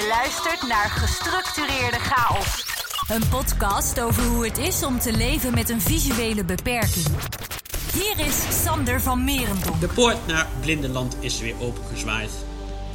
Je 0.00 0.06
luistert 0.06 0.68
naar 0.68 0.90
Gestructureerde 0.90 1.98
Chaos. 1.98 2.64
Een 3.08 3.28
podcast 3.28 4.00
over 4.00 4.22
hoe 4.22 4.44
het 4.44 4.58
is 4.58 4.84
om 4.84 4.98
te 4.98 5.16
leven 5.16 5.54
met 5.54 5.68
een 5.68 5.80
visuele 5.80 6.44
beperking. 6.44 7.06
Hier 7.92 8.26
is 8.26 8.62
Sander 8.62 9.00
van 9.00 9.24
Merendonk. 9.24 9.80
De 9.80 9.88
poort 9.88 10.26
naar 10.26 10.46
Blindenland 10.60 11.16
is 11.20 11.40
weer 11.40 11.54
opengezwaaid. 11.60 12.30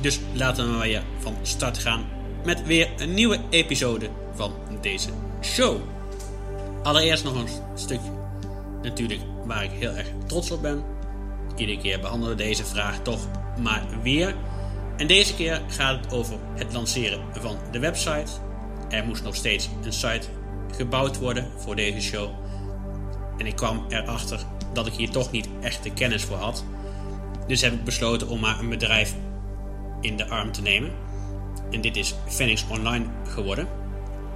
Dus 0.02 0.20
laten 0.34 0.72
we 0.72 0.78
weer 0.78 1.04
van 1.20 1.36
start 1.42 1.78
gaan 1.78 2.06
met 2.44 2.64
weer 2.64 2.90
een 2.98 3.14
nieuwe 3.14 3.40
episode 3.50 4.10
van 4.36 4.54
deze 4.82 5.10
show. 5.42 5.82
Allereerst 6.84 7.24
nog 7.24 7.36
een 7.36 7.50
stukje 7.76 8.12
natuurlijk 8.82 9.22
waar 9.46 9.64
ik 9.64 9.72
heel 9.72 9.92
erg 9.92 10.08
trots 10.28 10.52
op 10.52 10.62
ben. 10.62 10.84
Iedere 11.56 11.82
keer 11.82 12.00
behandelen 12.00 12.38
we 12.38 12.44
deze 12.44 12.66
vraag 12.66 13.02
toch 13.02 13.28
maar 13.58 13.86
weer. 14.02 14.36
En 14.98 15.08
deze 15.08 15.36
keer 15.36 15.62
gaat 15.68 16.06
het 16.06 16.14
over 16.14 16.36
het 16.56 16.74
lanceren 16.74 17.20
van 17.34 17.58
de 17.72 17.80
website. 17.80 18.32
Er 18.90 19.06
moest 19.06 19.24
nog 19.24 19.36
steeds 19.36 19.70
een 19.84 19.94
site 19.94 20.28
gebouwd 20.76 21.20
worden 21.20 21.52
voor 21.58 21.76
deze 21.76 22.02
show. 22.02 22.30
En 23.38 23.46
ik 23.46 23.56
kwam 23.56 23.86
erachter 23.90 24.40
dat 24.74 24.88
ik 24.88 24.94
hier 24.94 25.10
toch 25.10 25.32
niet 25.32 25.50
echt 25.62 25.84
de 25.84 25.94
kennis 25.94 26.24
voor 26.24 26.38
had. 26.38 26.66
Dus 27.48 27.62
heb 27.62 27.74
ik 27.74 27.84
besloten 27.84 28.28
om 28.28 28.40
maar 28.40 28.60
een 28.60 28.70
bedrijf 28.70 29.14
in 30.02 30.18
de 30.18 30.28
arm 30.28 30.52
te 30.52 30.62
nemen. 30.62 30.92
En 31.72 31.82
dit 31.82 31.98
is 31.98 32.16
Phoenix 32.28 32.66
Online 32.70 33.06
geworden. 33.28 33.68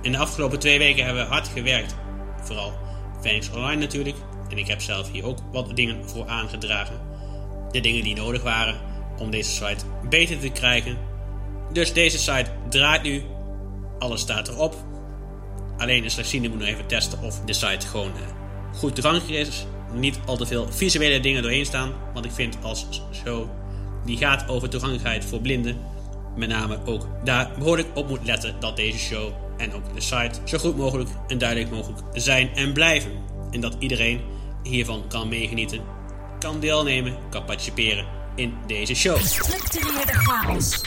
In 0.01 0.11
de 0.11 0.17
afgelopen 0.17 0.59
twee 0.59 0.77
weken 0.77 1.05
hebben 1.05 1.23
we 1.23 1.29
hard 1.29 1.47
gewerkt. 1.47 1.95
Vooral 2.41 2.73
Phoenix 3.21 3.49
Online 3.49 3.81
natuurlijk. 3.81 4.17
En 4.49 4.57
ik 4.57 4.67
heb 4.67 4.81
zelf 4.81 5.11
hier 5.11 5.25
ook 5.25 5.39
wat 5.51 5.75
dingen 5.75 6.09
voor 6.09 6.27
aangedragen. 6.27 6.99
De 7.71 7.79
dingen 7.79 8.03
die 8.03 8.15
nodig 8.15 8.43
waren 8.43 8.88
om 9.19 9.31
deze 9.31 9.51
site 9.51 9.85
beter 10.09 10.39
te 10.39 10.49
krijgen. 10.49 10.97
Dus 11.73 11.93
deze 11.93 12.17
site 12.17 12.51
draait 12.69 13.03
nu. 13.03 13.23
Alles 13.99 14.21
staat 14.21 14.47
erop. 14.47 14.75
Alleen 15.77 16.03
de 16.03 16.09
slechtziende 16.09 16.49
moet 16.49 16.59
nog 16.59 16.67
even 16.67 16.87
testen 16.87 17.21
of 17.21 17.39
de 17.39 17.53
site 17.53 17.87
gewoon 17.87 18.11
eh, 18.15 18.77
goed 18.77 18.95
toegankelijk 18.95 19.47
is. 19.47 19.65
Niet 19.93 20.19
al 20.25 20.37
te 20.37 20.45
veel 20.45 20.71
visuele 20.71 21.19
dingen 21.19 21.41
doorheen 21.41 21.65
staan. 21.65 21.93
Want 22.13 22.25
ik 22.25 22.31
vind 22.31 22.57
als 22.61 22.87
show 23.13 23.49
die 24.05 24.17
gaat 24.17 24.47
over 24.47 24.69
toegankelijkheid 24.69 25.25
voor 25.25 25.39
blinden. 25.41 25.77
Met 26.35 26.49
name 26.49 26.79
ook 26.85 27.07
daar 27.23 27.51
behoorlijk 27.57 27.87
op 27.93 28.07
moet 28.07 28.25
letten 28.25 28.55
dat 28.59 28.75
deze 28.75 28.97
show 28.97 29.31
en 29.57 29.73
ook 29.73 29.93
de 29.93 30.01
site 30.01 30.39
zo 30.43 30.57
goed 30.57 30.77
mogelijk 30.77 31.09
en 31.27 31.37
duidelijk 31.37 31.71
mogelijk 31.71 32.01
zijn 32.13 32.55
en 32.55 32.73
blijven. 32.73 33.11
En 33.51 33.61
dat 33.61 33.75
iedereen 33.79 34.21
hiervan 34.63 35.03
kan 35.07 35.27
meegenieten, 35.27 35.81
kan 36.39 36.59
deelnemen, 36.59 37.17
kan 37.29 37.45
participeren 37.45 38.18
in 38.35 38.53
deze 38.67 38.95
show. 38.95 39.17
Gestructureerde 39.17 40.13
chaos. 40.13 40.81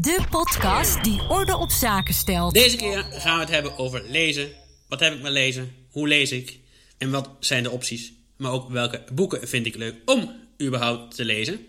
De 0.00 0.24
podcast 0.30 1.04
die 1.04 1.20
orde 1.28 1.56
op 1.56 1.70
zaken 1.70 2.14
stelt. 2.14 2.54
Deze 2.54 2.76
keer 2.76 3.06
gaan 3.10 3.34
we 3.34 3.40
het 3.40 3.52
hebben 3.52 3.78
over 3.78 4.04
lezen. 4.08 4.48
Wat 4.88 5.00
heb 5.00 5.14
ik 5.14 5.22
met 5.22 5.32
lezen? 5.32 5.74
Hoe 5.90 6.08
lees 6.08 6.32
ik? 6.32 6.58
En 6.98 7.10
wat 7.10 7.30
zijn 7.40 7.62
de 7.62 7.70
opties? 7.70 8.12
Maar 8.36 8.52
ook 8.52 8.70
welke 8.70 9.04
boeken 9.12 9.48
vind 9.48 9.66
ik 9.66 9.76
leuk 9.76 9.94
om 10.04 10.34
überhaupt 10.62 11.14
te 11.14 11.24
lezen? 11.24 11.66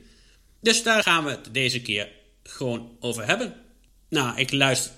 Dus 0.61 0.83
daar 0.83 1.03
gaan 1.03 1.23
we 1.23 1.29
het 1.29 1.49
deze 1.51 1.81
keer 1.81 2.09
gewoon 2.43 2.97
over 2.99 3.25
hebben. 3.25 3.55
Nou, 4.09 4.37
ik 4.37 4.51
luister 4.51 4.91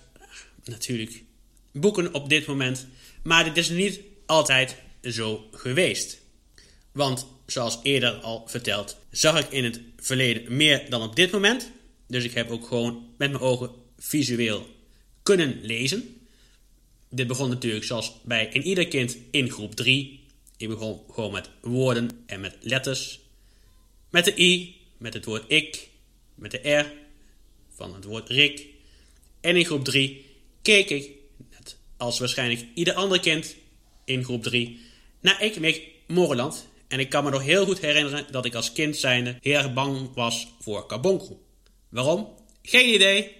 natuurlijk 0.63 1.23
boeken 1.71 2.13
op 2.13 2.29
dit 2.29 2.45
moment. 2.45 2.87
Maar 3.23 3.43
dit 3.43 3.57
is 3.57 3.69
niet 3.69 3.99
altijd 4.25 4.75
zo 5.01 5.47
geweest. 5.51 6.21
Want 6.91 7.27
zoals 7.51 7.79
eerder 7.83 8.13
al 8.13 8.43
verteld, 8.47 8.97
zag 9.11 9.39
ik 9.39 9.51
in 9.51 9.63
het 9.63 9.81
verleden 9.97 10.55
meer 10.55 10.89
dan 10.89 11.01
op 11.01 11.15
dit 11.15 11.31
moment. 11.31 11.71
Dus 12.07 12.23
ik 12.23 12.33
heb 12.33 12.49
ook 12.49 12.67
gewoon 12.67 13.07
met 13.17 13.31
mijn 13.31 13.43
ogen 13.43 13.71
visueel 13.97 14.67
kunnen 15.23 15.59
lezen. 15.61 16.17
Dit 17.09 17.27
begon 17.27 17.49
natuurlijk 17.49 17.83
zoals 17.83 18.13
bij 18.23 18.55
een 18.55 18.63
ieder 18.63 18.87
kind 18.87 19.17
in 19.31 19.51
groep 19.51 19.75
3. 19.75 20.23
Ik 20.57 20.67
begon 20.67 21.01
gewoon 21.11 21.31
met 21.31 21.49
woorden 21.61 22.09
en 22.25 22.39
met 22.39 22.55
letters. 22.59 23.19
Met 24.09 24.25
de 24.25 24.39
I, 24.41 24.75
met 24.97 25.13
het 25.13 25.25
woord 25.25 25.43
ik, 25.47 25.89
met 26.35 26.51
de 26.51 26.69
R 26.69 26.91
van 27.75 27.93
het 27.93 28.03
woord 28.03 28.29
Rick. 28.29 28.65
En 29.41 29.55
in 29.55 29.65
groep 29.65 29.85
3 29.85 30.25
keek 30.61 30.89
ik, 30.89 31.09
net 31.51 31.77
als 31.97 32.19
waarschijnlijk 32.19 32.65
ieder 32.73 32.93
ander 32.93 33.19
kind 33.19 33.55
in 34.05 34.23
groep 34.23 34.43
3, 34.43 34.79
naar 35.19 35.43
Ik, 35.43 35.87
Moreland. 36.07 36.68
En 36.89 36.99
ik 36.99 37.09
kan 37.09 37.23
me 37.23 37.29
nog 37.29 37.43
heel 37.43 37.65
goed 37.65 37.79
herinneren 37.79 38.25
dat 38.31 38.45
ik 38.45 38.55
als 38.55 38.71
kind 38.71 38.97
zijnde 38.97 39.37
heel 39.41 39.57
erg 39.57 39.73
bang 39.73 40.13
was 40.13 40.47
voor 40.59 40.85
carbonkel. 40.85 41.45
Waarom? 41.89 42.27
Geen 42.61 42.93
idee. 42.93 43.35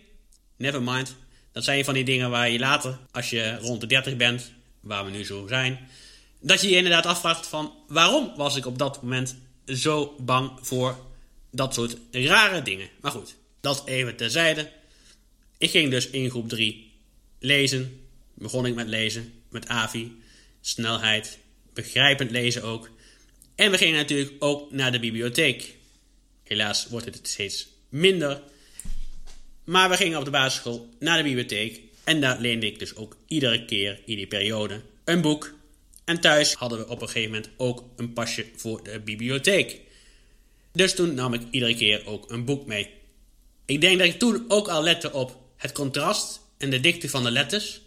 Never 0.57 0.83
mind. 0.83 1.15
Dat 1.51 1.63
zijn 1.63 1.85
van 1.85 1.93
die 1.93 2.03
dingen 2.03 2.29
waar 2.29 2.49
je 2.49 2.59
later, 2.59 2.99
als 3.11 3.29
je 3.29 3.57
rond 3.61 3.81
de 3.81 3.87
30 3.87 4.15
bent, 4.15 4.51
waar 4.79 5.05
we 5.05 5.11
nu 5.11 5.25
zo 5.25 5.47
zijn, 5.47 5.87
dat 6.41 6.61
je 6.61 6.69
je 6.69 6.75
inderdaad 6.75 7.05
afvraagt 7.05 7.47
van 7.47 7.73
waarom 7.87 8.33
was 8.35 8.55
ik 8.55 8.65
op 8.65 8.77
dat 8.77 9.01
moment 9.01 9.35
zo 9.65 10.15
bang 10.19 10.51
voor 10.61 10.97
dat 11.51 11.73
soort 11.73 11.97
rare 12.11 12.61
dingen. 12.61 12.89
Maar 13.01 13.11
goed, 13.11 13.35
dat 13.61 13.85
even 13.85 14.15
terzijde. 14.15 14.71
Ik 15.57 15.69
ging 15.69 15.91
dus 15.91 16.09
in 16.09 16.29
groep 16.29 16.49
3 16.49 16.91
lezen. 17.39 18.01
Begon 18.33 18.65
ik 18.65 18.75
met 18.75 18.87
lezen, 18.87 19.33
met 19.49 19.67
AVI, 19.67 20.21
snelheid, 20.61 21.37
begrijpend 21.73 22.31
lezen 22.31 22.63
ook. 22.63 22.89
En 23.59 23.71
we 23.71 23.77
gingen 23.77 23.95
natuurlijk 23.95 24.31
ook 24.39 24.71
naar 24.71 24.91
de 24.91 24.99
bibliotheek. 24.99 25.75
Helaas 26.43 26.87
wordt 26.87 27.05
het 27.05 27.19
steeds 27.23 27.67
minder. 27.89 28.41
Maar 29.63 29.89
we 29.89 29.95
gingen 29.95 30.19
op 30.19 30.25
de 30.25 30.31
basisschool 30.31 30.89
naar 30.99 31.17
de 31.17 31.23
bibliotheek. 31.23 31.81
En 32.03 32.21
daar 32.21 32.39
leende 32.39 32.65
ik 32.65 32.79
dus 32.79 32.95
ook 32.95 33.17
iedere 33.27 33.65
keer, 33.65 33.99
in 34.05 34.15
die 34.15 34.27
periode, 34.27 34.81
een 35.05 35.21
boek. 35.21 35.53
En 36.05 36.19
thuis 36.19 36.53
hadden 36.53 36.79
we 36.79 36.87
op 36.87 37.01
een 37.01 37.07
gegeven 37.07 37.31
moment 37.31 37.49
ook 37.57 37.83
een 37.95 38.13
pasje 38.13 38.45
voor 38.55 38.83
de 38.83 38.99
bibliotheek. 38.99 39.79
Dus 40.73 40.95
toen 40.95 41.13
nam 41.13 41.33
ik 41.33 41.41
iedere 41.51 41.75
keer 41.75 42.01
ook 42.05 42.31
een 42.31 42.45
boek 42.45 42.65
mee. 42.65 42.89
Ik 43.65 43.81
denk 43.81 43.97
dat 43.97 44.07
ik 44.07 44.19
toen 44.19 44.45
ook 44.47 44.67
al 44.67 44.83
lette 44.83 45.13
op 45.13 45.37
het 45.57 45.71
contrast 45.71 46.39
en 46.57 46.69
de 46.69 46.79
dikte 46.79 47.09
van 47.09 47.23
de 47.23 47.31
letters. 47.31 47.81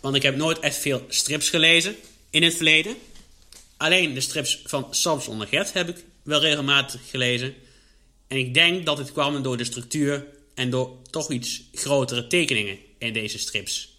Want 0.00 0.16
ik 0.16 0.22
heb 0.22 0.36
nooit 0.36 0.60
echt 0.60 0.76
veel 0.76 1.04
strips 1.08 1.50
gelezen 1.50 1.96
in 2.30 2.42
het 2.42 2.54
verleden. 2.54 2.96
Alleen 3.76 4.14
de 4.14 4.20
strips 4.20 4.62
van 4.64 4.86
Samson 4.90 5.40
en 5.40 5.48
Gert 5.48 5.72
heb 5.72 5.88
ik 5.88 6.04
wel 6.22 6.40
regelmatig 6.40 7.00
gelezen. 7.10 7.54
En 8.26 8.36
ik 8.36 8.54
denk 8.54 8.86
dat 8.86 8.98
het 8.98 9.12
kwam 9.12 9.42
door 9.42 9.56
de 9.56 9.64
structuur 9.64 10.26
en 10.54 10.70
door 10.70 11.02
toch 11.10 11.30
iets 11.30 11.62
grotere 11.72 12.26
tekeningen 12.26 12.78
in 12.98 13.12
deze 13.12 13.38
strips. 13.38 13.98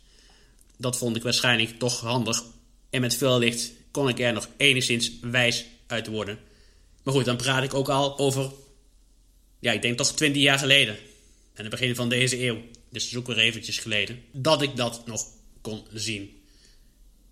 Dat 0.77 0.97
vond 0.97 1.15
ik 1.15 1.23
waarschijnlijk 1.23 1.79
toch 1.79 1.99
handig. 1.99 2.43
En 2.89 3.01
met 3.01 3.15
veel 3.15 3.39
licht 3.39 3.71
kon 3.91 4.09
ik 4.09 4.19
er 4.19 4.33
nog 4.33 4.49
enigszins 4.57 5.11
wijs 5.21 5.65
uit 5.87 6.07
worden. 6.07 6.39
Maar 7.03 7.13
goed, 7.13 7.25
dan 7.25 7.37
praat 7.37 7.63
ik 7.63 7.73
ook 7.73 7.89
al 7.89 8.17
over, 8.17 8.51
ja, 9.59 9.71
ik 9.71 9.81
denk 9.81 9.97
toch 9.97 10.11
20 10.11 10.41
jaar 10.41 10.59
geleden. 10.59 10.95
Aan 11.55 11.65
het 11.65 11.69
begin 11.69 11.95
van 11.95 12.09
deze 12.09 12.43
eeuw. 12.43 12.61
Dus 12.89 13.09
dat 13.09 13.19
ook 13.19 13.27
weer 13.27 13.37
eventjes 13.37 13.77
geleden. 13.77 14.23
Dat 14.31 14.61
ik 14.61 14.75
dat 14.75 15.05
nog 15.05 15.25
kon 15.61 15.83
zien. 15.93 16.43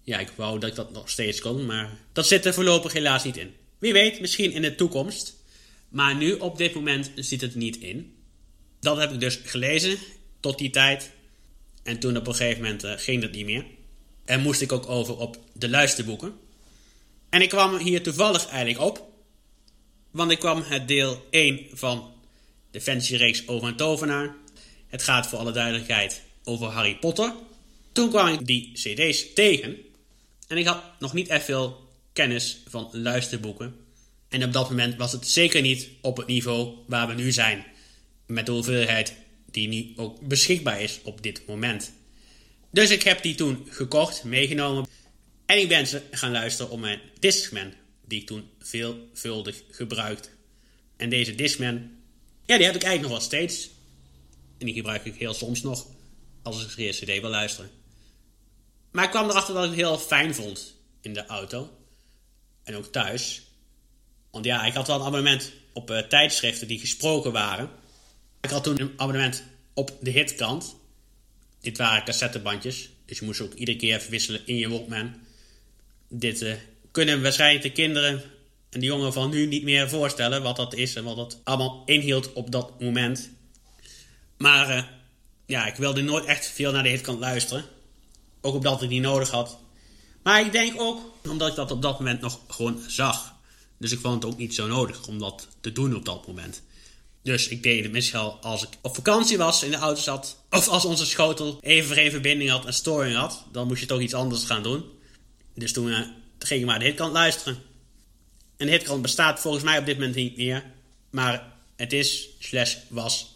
Ja, 0.03 0.19
ik 0.19 0.29
wou 0.35 0.59
dat 0.59 0.69
ik 0.69 0.75
dat 0.75 0.91
nog 0.91 1.09
steeds 1.09 1.41
kon, 1.41 1.65
maar 1.65 1.97
dat 2.13 2.27
zit 2.27 2.45
er 2.45 2.53
voorlopig 2.53 2.93
helaas 2.93 3.23
niet 3.23 3.37
in. 3.37 3.53
Wie 3.79 3.93
weet, 3.93 4.19
misschien 4.19 4.51
in 4.51 4.61
de 4.61 4.75
toekomst. 4.75 5.35
Maar 5.89 6.15
nu, 6.15 6.33
op 6.33 6.57
dit 6.57 6.73
moment, 6.73 7.11
zit 7.15 7.41
het 7.41 7.55
niet 7.55 7.77
in. 7.77 8.15
Dat 8.79 8.97
heb 8.97 9.11
ik 9.11 9.19
dus 9.19 9.39
gelezen 9.43 9.97
tot 10.39 10.57
die 10.57 10.69
tijd. 10.69 11.11
En 11.83 11.99
toen 11.99 12.17
op 12.17 12.27
een 12.27 12.35
gegeven 12.35 12.61
moment 12.61 12.83
uh, 12.83 12.91
ging 12.95 13.21
dat 13.21 13.31
niet 13.31 13.45
meer. 13.45 13.65
En 14.25 14.41
moest 14.41 14.61
ik 14.61 14.71
ook 14.71 14.89
over 14.89 15.17
op 15.17 15.37
de 15.53 15.69
luisterboeken. 15.69 16.33
En 17.29 17.41
ik 17.41 17.49
kwam 17.49 17.77
hier 17.77 18.03
toevallig 18.03 18.47
eigenlijk 18.47 18.85
op. 18.85 19.11
Want 20.11 20.31
ik 20.31 20.39
kwam 20.39 20.61
het 20.61 20.87
deel 20.87 21.25
1 21.29 21.65
van 21.73 22.13
de 22.71 22.81
fantasy-reeks 22.81 23.47
over 23.47 23.67
een 23.67 23.75
tovenaar. 23.75 24.35
Het 24.87 25.03
gaat 25.03 25.27
voor 25.27 25.39
alle 25.39 25.51
duidelijkheid 25.51 26.21
over 26.43 26.67
Harry 26.67 26.95
Potter. 26.95 27.33
Toen 27.91 28.09
kwam 28.09 28.27
ik 28.27 28.45
die 28.45 28.71
cd's 28.73 29.33
tegen. 29.33 29.77
En 30.53 30.59
ik 30.59 30.65
had 30.65 30.83
nog 30.99 31.13
niet 31.13 31.27
echt 31.27 31.45
veel 31.45 31.89
kennis 32.11 32.63
van 32.67 32.89
luisterboeken. 32.91 33.75
En 34.29 34.43
op 34.43 34.53
dat 34.53 34.69
moment 34.69 34.95
was 34.95 35.11
het 35.11 35.27
zeker 35.27 35.61
niet 35.61 35.89
op 36.01 36.17
het 36.17 36.27
niveau 36.27 36.77
waar 36.87 37.07
we 37.07 37.13
nu 37.13 37.31
zijn. 37.31 37.65
Met 38.25 38.45
de 38.45 38.51
hoeveelheid 38.51 39.13
die 39.51 39.67
nu 39.67 39.93
ook 39.95 40.27
beschikbaar 40.27 40.81
is 40.81 40.99
op 41.03 41.21
dit 41.21 41.47
moment. 41.47 41.93
Dus 42.71 42.89
ik 42.89 43.03
heb 43.03 43.21
die 43.21 43.35
toen 43.35 43.67
gekocht, 43.69 44.23
meegenomen. 44.23 44.87
En 45.45 45.57
ik 45.57 45.67
ben 45.67 45.87
ze 45.87 46.01
gaan 46.11 46.31
luisteren 46.31 46.71
op 46.71 46.79
mijn 46.79 46.99
Discman, 47.19 47.73
die 48.07 48.21
ik 48.21 48.27
toen 48.27 48.49
veelvuldig 48.61 49.63
gebruikte. 49.71 50.29
En 50.97 51.09
deze 51.09 51.35
Discman, 51.35 51.91
ja, 52.45 52.57
die 52.57 52.65
heb 52.65 52.75
ik 52.75 52.83
eigenlijk 52.83 53.01
nog 53.01 53.11
wel 53.11 53.19
steeds. 53.19 53.69
En 54.57 54.65
die 54.65 54.75
gebruik 54.75 55.05
ik 55.05 55.15
heel 55.15 55.33
soms 55.33 55.61
nog 55.61 55.87
als 56.41 56.63
ik 56.63 56.77
een 56.77 56.91
CD 56.91 57.21
wil 57.21 57.29
luisteren. 57.29 57.82
Maar 58.93 59.03
ik 59.03 59.09
kwam 59.09 59.29
erachter 59.29 59.53
dat 59.53 59.63
ik 59.63 59.69
het 59.69 59.79
heel 59.79 59.97
fijn 59.97 60.35
vond 60.35 60.75
in 61.01 61.13
de 61.13 61.25
auto. 61.25 61.69
En 62.63 62.75
ook 62.75 62.85
thuis. 62.85 63.41
Want 64.31 64.45
ja, 64.45 64.65
ik 64.65 64.73
had 64.73 64.87
wel 64.87 64.99
een 64.99 65.05
abonnement 65.05 65.51
op 65.73 65.91
uh, 65.91 65.99
tijdschriften 65.99 66.67
die 66.67 66.79
gesproken 66.79 67.31
waren. 67.31 67.69
Ik 68.41 68.49
had 68.49 68.63
toen 68.63 68.81
een 68.81 68.93
abonnement 68.97 69.43
op 69.73 69.97
de 70.01 70.09
hitkant. 70.09 70.75
Dit 71.61 71.77
waren 71.77 72.03
cassettebandjes, 72.03 72.89
dus 73.05 73.19
je 73.19 73.25
moest 73.25 73.41
ook 73.41 73.53
iedere 73.53 73.77
keer 73.77 73.95
even 73.95 74.11
wisselen 74.11 74.47
in 74.47 74.55
je 74.55 74.69
Walkman. 74.69 75.15
Dit 76.09 76.41
uh, 76.41 76.53
kunnen 76.91 77.21
waarschijnlijk 77.21 77.63
de 77.63 77.71
kinderen 77.71 78.23
en 78.69 78.79
de 78.79 78.85
jongeren 78.85 79.13
van 79.13 79.29
nu 79.29 79.45
niet 79.45 79.63
meer 79.63 79.89
voorstellen 79.89 80.43
wat 80.43 80.55
dat 80.55 80.73
is 80.73 80.95
en 80.95 81.03
wat 81.03 81.15
dat 81.15 81.41
allemaal 81.43 81.83
inhield 81.85 82.33
op 82.33 82.51
dat 82.51 82.81
moment. 82.81 83.29
Maar 84.37 84.69
uh, 84.69 84.83
ja, 85.45 85.65
ik 85.65 85.75
wilde 85.75 86.01
nooit 86.01 86.25
echt 86.25 86.47
veel 86.47 86.71
naar 86.71 86.83
de 86.83 86.89
hitkant 86.89 87.19
luisteren. 87.19 87.65
Ook 88.45 88.55
omdat 88.55 88.81
ik 88.81 88.89
die 88.89 88.99
nodig 88.99 89.29
had. 89.29 89.57
Maar 90.23 90.41
ik 90.41 90.51
denk 90.51 90.81
ook 90.81 91.11
omdat 91.23 91.49
ik 91.49 91.55
dat 91.55 91.71
op 91.71 91.81
dat 91.81 91.99
moment 91.99 92.21
nog 92.21 92.39
gewoon 92.47 92.79
zag. 92.87 93.35
Dus 93.77 93.91
ik 93.91 93.99
vond 93.99 94.23
het 94.23 94.33
ook 94.33 94.39
niet 94.39 94.55
zo 94.55 94.67
nodig 94.67 95.07
om 95.07 95.19
dat 95.19 95.47
te 95.61 95.71
doen 95.71 95.95
op 95.95 96.05
dat 96.05 96.27
moment. 96.27 96.61
Dus 97.23 97.47
ik 97.47 97.63
deed 97.63 97.83
het 97.83 97.91
misschien 97.91 98.19
als 98.41 98.63
ik 98.63 98.69
op 98.81 98.95
vakantie 98.95 99.37
was, 99.37 99.63
in 99.63 99.71
de 99.71 99.77
auto 99.77 100.01
zat. 100.01 100.43
Of 100.49 100.67
als 100.67 100.85
onze 100.85 101.05
schotel 101.05 101.57
even 101.61 101.95
geen 101.95 102.11
verbinding 102.11 102.49
had 102.49 102.65
en 102.65 102.73
storing 102.73 103.15
had. 103.15 103.45
Dan 103.51 103.67
moest 103.67 103.79
je 103.79 103.85
toch 103.85 104.01
iets 104.01 104.13
anders 104.13 104.43
gaan 104.43 104.63
doen. 104.63 104.83
Dus 105.53 105.73
toen 105.73 105.87
uh, 105.87 105.99
ging 106.39 106.59
ik 106.59 106.65
maar 106.65 106.79
de 106.79 106.85
hitkant 106.85 107.13
luisteren. 107.13 107.57
En 108.57 108.65
de 108.65 108.71
hitkant 108.71 109.01
bestaat 109.01 109.39
volgens 109.39 109.63
mij 109.63 109.77
op 109.77 109.85
dit 109.85 109.97
moment 109.97 110.15
niet 110.15 110.37
meer. 110.37 110.63
Maar 111.09 111.53
het 111.75 111.93
is, 111.93 112.29
slash 112.39 112.75
was, 112.89 113.35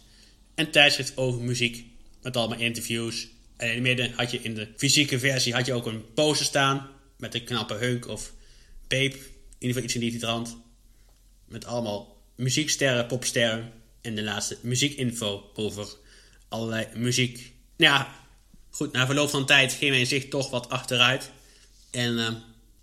een 0.54 0.70
tijdschrift 0.70 1.16
over 1.16 1.40
muziek. 1.40 1.86
Met 2.22 2.36
allemaal 2.36 2.58
interviews. 2.58 3.26
En 3.58 3.68
in 3.68 3.74
het 3.74 3.82
midden 3.82 4.12
had 4.16 4.30
je 4.30 4.42
in 4.42 4.54
de 4.54 4.68
fysieke 4.76 5.18
versie 5.18 5.54
had 5.54 5.66
je 5.66 5.72
ook 5.72 5.86
een 5.86 6.12
poster 6.14 6.46
staan. 6.46 6.88
Met 7.16 7.34
een 7.34 7.44
knappe 7.44 7.74
hunk 7.74 8.08
of 8.08 8.32
peep. 8.86 9.12
In 9.12 9.20
ieder 9.58 9.68
geval 9.68 9.82
iets 9.82 9.94
in 9.94 10.00
die 10.00 10.18
trant. 10.18 10.56
Met 11.44 11.64
allemaal 11.64 12.22
muzieksterren, 12.36 13.06
popsterren. 13.06 13.72
En 14.00 14.14
de 14.14 14.22
laatste 14.22 14.58
muziekinfo 14.62 15.50
over 15.54 15.88
allerlei 16.48 16.86
muziek. 16.94 17.52
Ja, 17.76 18.14
goed, 18.70 18.92
na 18.92 19.06
verloop 19.06 19.30
van 19.30 19.46
tijd 19.46 19.72
ging 19.72 19.90
mijn 19.90 20.06
zicht 20.06 20.30
toch 20.30 20.50
wat 20.50 20.68
achteruit. 20.68 21.30
En 21.90 22.12
uh, 22.12 22.28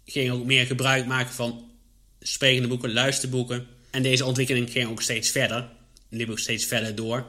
ging 0.06 0.32
ook 0.32 0.46
meer 0.46 0.66
gebruik 0.66 1.06
maken 1.06 1.34
van 1.34 1.72
sprekende 2.20 2.68
boeken, 2.68 2.94
luisterboeken. 2.94 3.68
En 3.92 4.04
deze 4.04 4.26
ontwikkeling 4.26 4.72
ging 4.72 4.90
ook 4.90 5.02
steeds 5.02 5.30
verder. 5.30 5.70
Liep 6.10 6.30
ook 6.30 6.40
steeds 6.40 6.66
verder 6.66 6.96
door. 6.96 7.26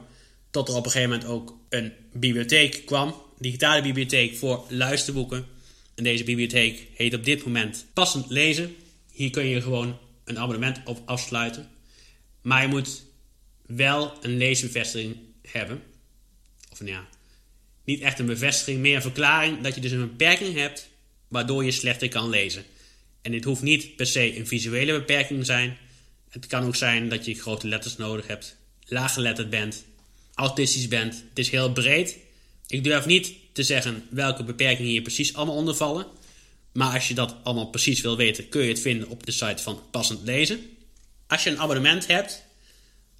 Tot 0.49 0.69
er 0.69 0.75
op 0.75 0.85
een 0.85 0.91
gegeven 0.91 1.13
moment 1.13 1.29
ook 1.29 1.57
een 1.69 1.93
bibliotheek 2.13 2.85
kwam. 2.85 3.25
Digitale 3.39 3.81
bibliotheek 3.81 4.35
voor 4.35 4.65
luisterboeken. 4.69 5.45
En 5.95 6.03
deze 6.03 6.23
bibliotheek 6.23 6.87
heet 6.93 7.13
op 7.13 7.23
dit 7.23 7.45
moment 7.45 7.85
Passend 7.93 8.29
Lezen. 8.29 8.75
Hier 9.11 9.29
kun 9.29 9.45
je 9.45 9.61
gewoon 9.61 9.97
een 10.23 10.39
abonnement 10.39 10.81
op 10.85 11.01
afsluiten. 11.05 11.69
Maar 12.41 12.61
je 12.61 12.67
moet 12.67 13.03
wel 13.65 14.13
een 14.21 14.37
leesbevestiging 14.37 15.15
hebben. 15.41 15.81
Of 16.71 16.79
nou 16.79 16.91
ja, 16.91 17.07
niet 17.83 18.01
echt 18.01 18.19
een 18.19 18.25
bevestiging, 18.25 18.79
meer 18.79 18.95
een 18.95 19.01
verklaring 19.01 19.61
dat 19.61 19.75
je 19.75 19.81
dus 19.81 19.91
een 19.91 20.07
beperking 20.07 20.53
hebt 20.53 20.89
waardoor 21.27 21.65
je 21.65 21.71
slechter 21.71 22.09
kan 22.09 22.29
lezen. 22.29 22.63
En 23.21 23.31
dit 23.31 23.43
hoeft 23.43 23.61
niet 23.61 23.95
per 23.95 24.05
se 24.05 24.37
een 24.37 24.47
visuele 24.47 24.93
beperking 24.93 25.39
te 25.39 25.45
zijn. 25.45 25.77
Het 26.29 26.47
kan 26.47 26.65
ook 26.65 26.75
zijn 26.75 27.09
dat 27.09 27.25
je 27.25 27.33
grote 27.33 27.67
letters 27.67 27.97
nodig 27.97 28.27
hebt, 28.27 28.57
laaggeletterd 28.85 29.49
bent, 29.49 29.85
autistisch 30.33 30.87
bent. 30.87 31.23
Het 31.29 31.39
is 31.39 31.49
heel 31.49 31.71
breed. 31.71 32.17
Ik 32.67 32.83
durf 32.83 33.05
niet 33.05 33.33
te 33.53 33.63
zeggen 33.63 34.07
welke 34.09 34.43
beperkingen 34.43 34.91
hier 34.91 35.01
precies 35.01 35.33
allemaal 35.33 35.55
onder 35.55 35.75
vallen. 35.75 36.05
Maar 36.73 36.93
als 36.93 37.07
je 37.07 37.13
dat 37.13 37.35
allemaal 37.43 37.69
precies 37.69 38.01
wil 38.01 38.17
weten, 38.17 38.49
kun 38.49 38.61
je 38.61 38.67
het 38.67 38.79
vinden 38.79 39.09
op 39.09 39.25
de 39.25 39.31
site 39.31 39.63
van 39.63 39.81
Passend 39.91 40.23
Lezen. 40.23 40.59
Als 41.27 41.43
je 41.43 41.49
een 41.49 41.59
abonnement 41.59 42.07
hebt, 42.07 42.43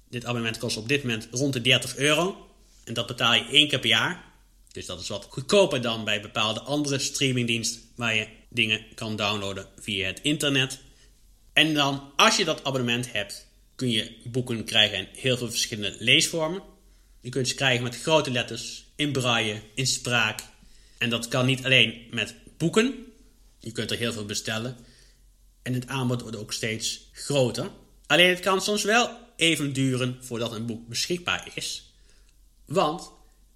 dit 0.08 0.24
abonnement 0.24 0.58
kost 0.58 0.76
op 0.76 0.88
dit 0.88 1.02
moment 1.02 1.28
rond 1.30 1.52
de 1.52 1.60
30 1.60 1.96
euro. 1.96 2.46
En 2.84 2.94
dat 2.94 3.06
betaal 3.06 3.34
je 3.34 3.48
één 3.50 3.68
keer 3.68 3.78
per 3.78 3.88
jaar. 3.88 4.24
Dus 4.72 4.86
dat 4.86 5.00
is 5.00 5.08
wat 5.08 5.26
goedkoper 5.30 5.82
dan 5.82 6.04
bij 6.04 6.20
bepaalde 6.20 6.60
andere 6.60 6.98
streamingdiensten 6.98 7.80
waar 7.94 8.14
je 8.14 8.26
dingen 8.48 8.84
kan 8.94 9.16
downloaden 9.16 9.66
via 9.80 10.06
het 10.06 10.20
internet. 10.22 10.78
En 11.52 11.74
dan, 11.74 12.12
als 12.16 12.36
je 12.36 12.44
dat 12.44 12.64
abonnement 12.64 13.12
hebt, 13.12 13.46
kun 13.74 13.90
je 13.90 14.16
boeken 14.24 14.64
krijgen 14.64 14.98
in 14.98 15.08
heel 15.12 15.36
veel 15.36 15.50
verschillende 15.50 15.96
leesvormen. 15.98 16.62
Je 17.20 17.28
kunt 17.28 17.48
ze 17.48 17.54
krijgen 17.54 17.82
met 17.82 18.00
grote 18.00 18.30
letters, 18.30 18.84
in 18.98 19.12
braille, 19.12 19.62
in 19.74 19.86
spraak. 19.86 20.42
En 20.98 21.10
dat 21.10 21.28
kan 21.28 21.46
niet 21.46 21.64
alleen 21.64 22.06
met 22.10 22.34
boeken. 22.56 23.06
Je 23.58 23.72
kunt 23.72 23.90
er 23.90 23.98
heel 23.98 24.12
veel 24.12 24.24
bestellen. 24.24 24.76
En 25.62 25.72
het 25.72 25.86
aanbod 25.86 26.20
wordt 26.20 26.36
ook 26.36 26.52
steeds 26.52 27.08
groter. 27.12 27.70
Alleen 28.06 28.28
het 28.28 28.40
kan 28.40 28.60
soms 28.60 28.82
wel 28.82 29.10
even 29.36 29.72
duren 29.72 30.16
voordat 30.20 30.52
een 30.52 30.66
boek 30.66 30.88
beschikbaar 30.88 31.50
is. 31.54 31.92
Want 32.64 33.10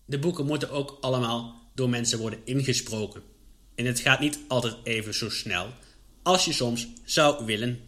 de 0.04 0.18
boeken 0.18 0.46
moeten 0.46 0.70
ook 0.70 0.98
allemaal 1.00 1.70
door 1.74 1.88
mensen 1.88 2.18
worden 2.18 2.40
ingesproken. 2.44 3.22
En 3.74 3.84
het 3.84 4.00
gaat 4.00 4.20
niet 4.20 4.38
altijd 4.48 4.76
even 4.84 5.14
zo 5.14 5.30
snel 5.30 5.72
als 6.22 6.44
je 6.44 6.52
soms 6.52 6.88
zou 7.04 7.44
willen. 7.44 7.80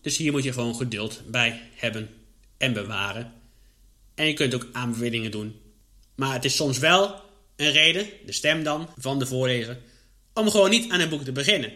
Dus 0.00 0.16
hier 0.16 0.32
moet 0.32 0.44
je 0.44 0.52
gewoon 0.52 0.74
geduld 0.74 1.22
bij 1.30 1.70
hebben 1.74 2.08
en 2.56 2.72
bewaren. 2.72 3.32
En 4.14 4.26
je 4.26 4.34
kunt 4.34 4.54
ook 4.54 4.68
aanbevelingen 4.72 5.30
doen. 5.30 5.62
Maar 6.14 6.32
het 6.32 6.44
is 6.44 6.56
soms 6.56 6.78
wel 6.78 7.20
een 7.56 7.72
reden, 7.72 8.06
de 8.26 8.32
stem 8.32 8.62
dan, 8.62 8.88
van 8.98 9.18
de 9.18 9.26
voorlezer, 9.26 9.78
om 10.34 10.50
gewoon 10.50 10.70
niet 10.70 10.90
aan 10.90 11.00
een 11.00 11.08
boek 11.08 11.24
te 11.24 11.32
beginnen. 11.32 11.72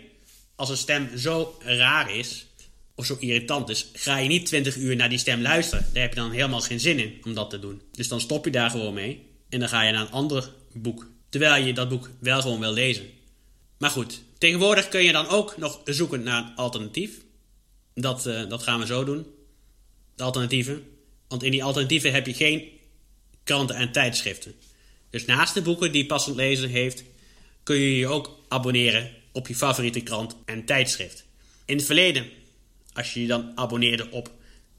Als 0.57 0.69
een 0.69 0.77
stem 0.77 1.19
zo 1.19 1.59
raar 1.61 2.15
is, 2.15 2.47
of 2.95 3.07
zo 3.07 3.17
irritant 3.21 3.69
is, 3.69 3.87
ga 3.93 4.17
je 4.17 4.29
niet 4.29 4.47
20 4.47 4.77
uur 4.77 4.97
naar 4.97 5.09
die 5.09 5.19
stem 5.19 5.41
luisteren. 5.41 5.87
Daar 5.93 6.03
heb 6.03 6.15
je 6.15 6.21
dan 6.21 6.31
helemaal 6.31 6.61
geen 6.61 6.81
zin 6.81 6.99
in 6.99 7.21
om 7.25 7.35
dat 7.35 7.51
te 7.51 7.59
doen. 7.59 7.83
Dus 7.93 8.09
dan 8.09 8.21
stop 8.21 8.45
je 8.45 8.51
daar 8.51 8.71
gewoon 8.71 8.95
mee 8.95 9.27
en 9.49 9.61
dan 9.61 9.69
ga 9.69 9.83
je 9.83 9.93
naar 9.93 10.01
een 10.01 10.11
ander 10.11 10.53
boek. 10.73 11.07
Terwijl 11.29 11.65
je 11.65 11.73
dat 11.73 11.89
boek 11.89 12.11
wel 12.21 12.43
gewoon 12.43 12.61
wil 12.61 12.73
lezen. 12.73 13.07
Maar 13.79 13.91
goed, 13.91 14.23
tegenwoordig 14.39 14.89
kun 14.89 15.03
je 15.03 15.13
dan 15.13 15.29
ook 15.29 15.57
nog 15.57 15.81
zoeken 15.85 16.23
naar 16.23 16.43
een 16.43 16.57
alternatief. 16.57 17.11
Dat, 17.95 18.27
uh, 18.27 18.49
dat 18.49 18.63
gaan 18.63 18.81
we 18.81 18.87
zo 18.87 19.05
doen. 19.05 19.27
De 20.15 20.23
alternatieven. 20.23 20.87
Want 21.29 21.43
in 21.43 21.51
die 21.51 21.65
alternatieven 21.65 22.13
heb 22.13 22.27
je 22.27 22.35
geen 22.35 22.69
kranten 23.49 23.77
en 23.77 23.93
tijdschriften. 23.93 24.55
Dus 25.11 25.25
naast 25.25 25.55
de 25.55 25.63
boeken 25.63 25.93
die 25.93 26.07
passend 26.07 26.37
lezen 26.37 26.69
heeft, 26.69 27.05
kun 27.63 27.77
je 27.77 27.97
je 27.97 28.07
ook 28.07 28.45
abonneren 28.49 29.11
op 29.33 29.49
je 29.49 29.55
favoriete 29.55 30.01
krant 30.01 30.37
en 30.45 30.65
tijdschrift. 30.65 31.25
In 31.65 31.77
het 31.77 31.87
verleden 31.87 32.27
als 32.93 33.15
je 33.15 33.21
je 33.21 33.27
dan 33.27 33.53
abonneerde 33.55 34.11
op 34.11 34.31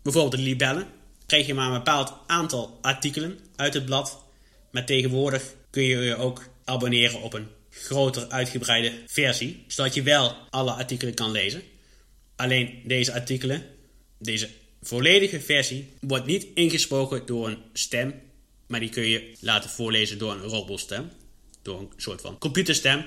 bijvoorbeeld 0.01 0.36
de 0.36 0.42
Libellen, 0.42 0.88
kreeg 1.25 1.48
je 1.48 1.54
maar 1.54 1.68
een 1.68 1.74
bepaald 1.74 2.13
aantal 2.27 2.77
artikelen 2.81 3.39
uit 3.56 3.74
het 3.74 3.86
blad. 3.86 4.24
Maar 4.71 4.86
tegenwoordig 4.86 5.44
kun 5.69 5.83
je 5.83 5.98
je 5.98 6.16
ook 6.16 6.50
abonneren 6.66 7.21
op 7.21 7.33
een 7.33 7.47
groter 7.69 8.30
uitgebreide 8.30 8.94
versie, 9.07 9.64
zodat 9.68 9.94
je 9.94 10.04
wel 10.04 10.35
alle 10.49 10.71
artikelen 10.71 11.14
kan 11.14 11.31
lezen. 11.31 11.61
Alleen 12.35 12.81
deze 12.85 13.14
artikelen, 13.14 13.66
deze 14.19 14.49
volledige 14.81 15.42
versie, 15.42 15.90
wordt 16.02 16.26
niet 16.26 16.47
ingesproken 16.54 17.26
door 17.26 17.47
een 17.47 17.57
stem, 17.73 18.14
maar 18.69 18.80
die 18.80 18.90
kun 18.90 19.07
je 19.07 19.31
laten 19.40 19.69
voorlezen 19.69 20.18
door 20.18 20.31
een 20.31 20.42
robotstem, 20.42 21.11
door 21.61 21.80
een 21.80 21.92
soort 21.97 22.21
van 22.21 22.38
computerstem. 22.38 23.06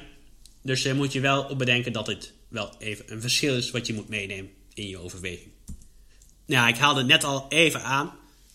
Dus 0.63 0.83
daar 0.83 0.95
moet 0.95 1.13
je 1.13 1.21
wel 1.21 1.43
op 1.43 1.59
bedenken 1.59 1.93
dat 1.93 2.07
het 2.07 2.33
wel 2.49 2.75
even 2.79 3.13
een 3.13 3.21
verschil 3.21 3.57
is 3.57 3.71
wat 3.71 3.87
je 3.87 3.95
moet 3.95 4.09
meenemen 4.09 4.51
in 4.75 4.89
je 4.89 4.99
overweging. 4.99 5.51
Nou, 6.47 6.69
ik 6.69 6.77
haalde 6.77 7.03
net 7.03 7.25
al 7.25 7.47
even 7.49 7.83
aan 7.83 8.13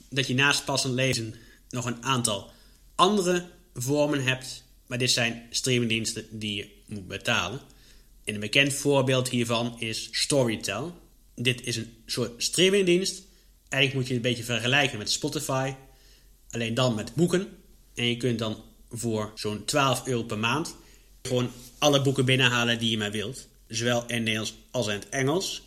dat 0.09 0.27
je 0.27 0.33
naast 0.33 0.65
passend 0.65 0.93
lezen 0.93 1.35
nog 1.69 1.85
een 1.85 2.03
aantal 2.03 2.51
andere 2.95 3.45
vormen 3.73 4.23
hebt, 4.23 4.63
maar 4.85 4.97
dit 4.97 5.11
zijn 5.11 5.47
streamingdiensten 5.49 6.25
die 6.31 6.55
je 6.55 6.69
moet 6.85 7.07
betalen. 7.07 7.59
En 8.23 8.33
een 8.33 8.39
bekend 8.39 8.73
voorbeeld 8.73 9.29
hiervan 9.29 9.79
is 9.79 10.09
Storytel. 10.11 11.01
Dit 11.35 11.65
is 11.65 11.75
een 11.75 11.93
soort 12.05 12.43
streamingdienst. 12.43 13.21
Eigenlijk 13.69 13.93
moet 13.93 14.07
je 14.07 14.13
het 14.13 14.25
een 14.25 14.31
beetje 14.31 14.53
vergelijken 14.53 14.97
met 14.97 15.11
Spotify, 15.11 15.73
alleen 16.51 16.73
dan 16.73 16.95
met 16.95 17.15
boeken. 17.15 17.47
En 17.95 18.05
je 18.05 18.17
kunt 18.17 18.39
dan 18.39 18.63
voor 18.89 19.31
zo'n 19.35 19.65
12 19.65 20.07
euro 20.07 20.23
per 20.23 20.37
maand 20.37 20.75
gewoon 21.27 21.51
alle 21.77 22.01
boeken 22.01 22.25
binnenhalen 22.25 22.79
die 22.79 22.89
je 22.89 22.97
maar 22.97 23.11
wilt. 23.11 23.47
Zowel 23.67 24.03
in 24.07 24.23
Nederlands 24.23 24.55
als 24.71 24.87
in 24.87 24.93
het 24.93 25.09
Engels. 25.09 25.61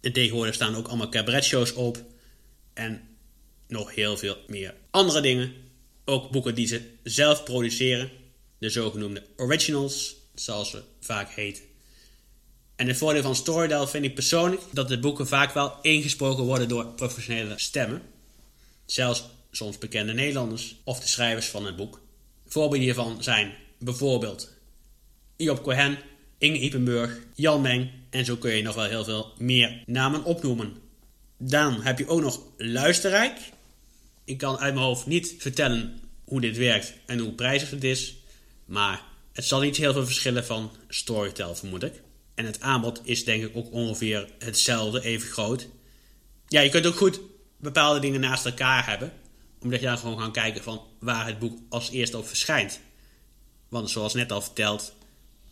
En 0.00 0.12
tegenwoordig 0.12 0.54
staan 0.54 0.74
ook 0.74 0.88
allemaal 0.88 1.08
cabaretshows 1.08 1.72
op. 1.72 2.02
En 2.74 3.02
nog 3.68 3.94
heel 3.94 4.16
veel 4.16 4.36
meer 4.46 4.74
andere 4.90 5.20
dingen. 5.20 5.52
Ook 6.04 6.30
boeken 6.30 6.54
die 6.54 6.66
ze 6.66 6.90
zelf 7.02 7.44
produceren. 7.44 8.10
De 8.58 8.70
zogenoemde 8.70 9.26
originals, 9.36 10.16
zoals 10.34 10.70
ze 10.70 10.82
vaak 11.00 11.30
heten. 11.30 11.62
En 12.76 12.88
het 12.88 12.96
voordeel 12.96 13.22
van 13.22 13.36
Storytel 13.36 13.86
vind 13.86 14.04
ik 14.04 14.14
persoonlijk 14.14 14.62
dat 14.72 14.88
de 14.88 14.98
boeken 14.98 15.26
vaak 15.26 15.54
wel 15.54 15.78
ingesproken 15.82 16.44
worden 16.44 16.68
door 16.68 16.86
professionele 16.86 17.54
stemmen. 17.56 18.02
Zelfs 18.86 19.24
soms 19.56 19.78
bekende 19.78 20.12
Nederlanders 20.12 20.76
of 20.84 21.00
de 21.00 21.08
schrijvers 21.08 21.46
van 21.46 21.66
het 21.66 21.76
boek. 21.76 22.00
Voorbeelden 22.46 22.80
hiervan 22.80 23.22
zijn 23.22 23.54
bijvoorbeeld 23.78 24.52
Job 25.36 25.62
Cohen, 25.62 25.98
Inge 26.38 26.58
Ippenburg, 26.58 27.18
Jan 27.34 27.60
Meng 27.60 27.90
en 28.10 28.24
zo 28.24 28.36
kun 28.36 28.56
je 28.56 28.62
nog 28.62 28.74
wel 28.74 28.84
heel 28.84 29.04
veel 29.04 29.32
meer 29.38 29.82
namen 29.86 30.24
opnoemen. 30.24 30.76
Dan 31.38 31.82
heb 31.82 31.98
je 31.98 32.08
ook 32.08 32.20
nog 32.20 32.40
Luisterrijk. 32.56 33.38
Ik 34.24 34.38
kan 34.38 34.58
uit 34.58 34.74
mijn 34.74 34.86
hoofd 34.86 35.06
niet 35.06 35.34
vertellen 35.38 36.00
hoe 36.24 36.40
dit 36.40 36.56
werkt 36.56 36.94
en 37.06 37.18
hoe 37.18 37.32
prijzig 37.32 37.70
het 37.70 37.84
is. 37.84 38.16
Maar 38.64 39.02
het 39.32 39.44
zal 39.44 39.60
niet 39.60 39.76
heel 39.76 39.92
veel 39.92 40.04
verschillen 40.04 40.44
van 40.44 40.70
Storytel, 40.88 41.54
vermoed 41.54 41.82
ik. 41.82 42.02
En 42.34 42.44
het 42.44 42.60
aanbod 42.60 43.00
is 43.04 43.24
denk 43.24 43.44
ik 43.44 43.56
ook 43.56 43.72
ongeveer 43.72 44.28
hetzelfde, 44.38 45.02
even 45.02 45.28
groot. 45.28 45.68
Ja, 46.48 46.60
je 46.60 46.70
kunt 46.70 46.86
ook 46.86 46.96
goed 46.96 47.20
bepaalde 47.56 48.00
dingen 48.00 48.20
naast 48.20 48.46
elkaar 48.46 48.86
hebben. 48.86 49.12
Omdat 49.60 49.80
je 49.80 49.86
dan 49.86 49.98
gewoon 49.98 50.18
gaan 50.18 50.32
kijken 50.32 50.62
van 50.62 50.82
waar 50.98 51.26
het 51.26 51.38
boek 51.38 51.58
als 51.68 51.90
eerste 51.90 52.18
op 52.18 52.26
verschijnt. 52.26 52.80
Want 53.68 53.90
zoals 53.90 54.14
net 54.14 54.32
al 54.32 54.42
verteld, 54.42 54.94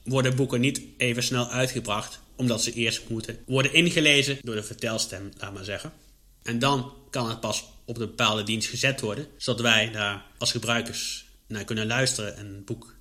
worden 0.04 0.36
boeken 0.36 0.60
niet 0.60 0.80
even 0.96 1.22
snel 1.22 1.48
uitgebracht. 1.48 2.20
Omdat 2.36 2.62
ze 2.62 2.72
eerst 2.72 3.08
moeten 3.08 3.38
worden 3.46 3.72
ingelezen 3.72 4.38
door 4.40 4.54
de 4.54 4.62
vertelstem, 4.62 5.32
laat 5.38 5.54
maar 5.54 5.64
zeggen. 5.64 5.92
En 6.42 6.58
dan 6.58 6.92
kan 7.10 7.28
het 7.28 7.40
pas 7.40 7.64
op 7.84 7.96
een 7.98 8.06
bepaalde 8.06 8.42
dienst 8.42 8.68
gezet 8.68 9.00
worden. 9.00 9.26
Zodat 9.36 9.60
wij 9.60 9.90
daar 9.90 10.24
als 10.38 10.50
gebruikers 10.50 11.26
naar 11.46 11.64
kunnen 11.64 11.86
luisteren 11.86 12.36
en 12.36 12.46
het 12.46 12.64
boek 12.64 12.94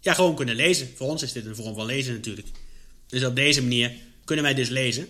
ja, 0.00 0.14
gewoon 0.14 0.34
kunnen 0.34 0.54
lezen. 0.54 0.90
Voor 0.96 1.08
ons 1.08 1.22
is 1.22 1.32
dit 1.32 1.44
een 1.44 1.56
vorm 1.56 1.74
van 1.74 1.86
lezen 1.86 2.14
natuurlijk. 2.14 2.48
Dus 3.06 3.24
op 3.24 3.36
deze 3.36 3.62
manier 3.62 3.92
kunnen 4.24 4.44
wij 4.44 4.54
dus 4.54 4.68
lezen. 4.68 5.08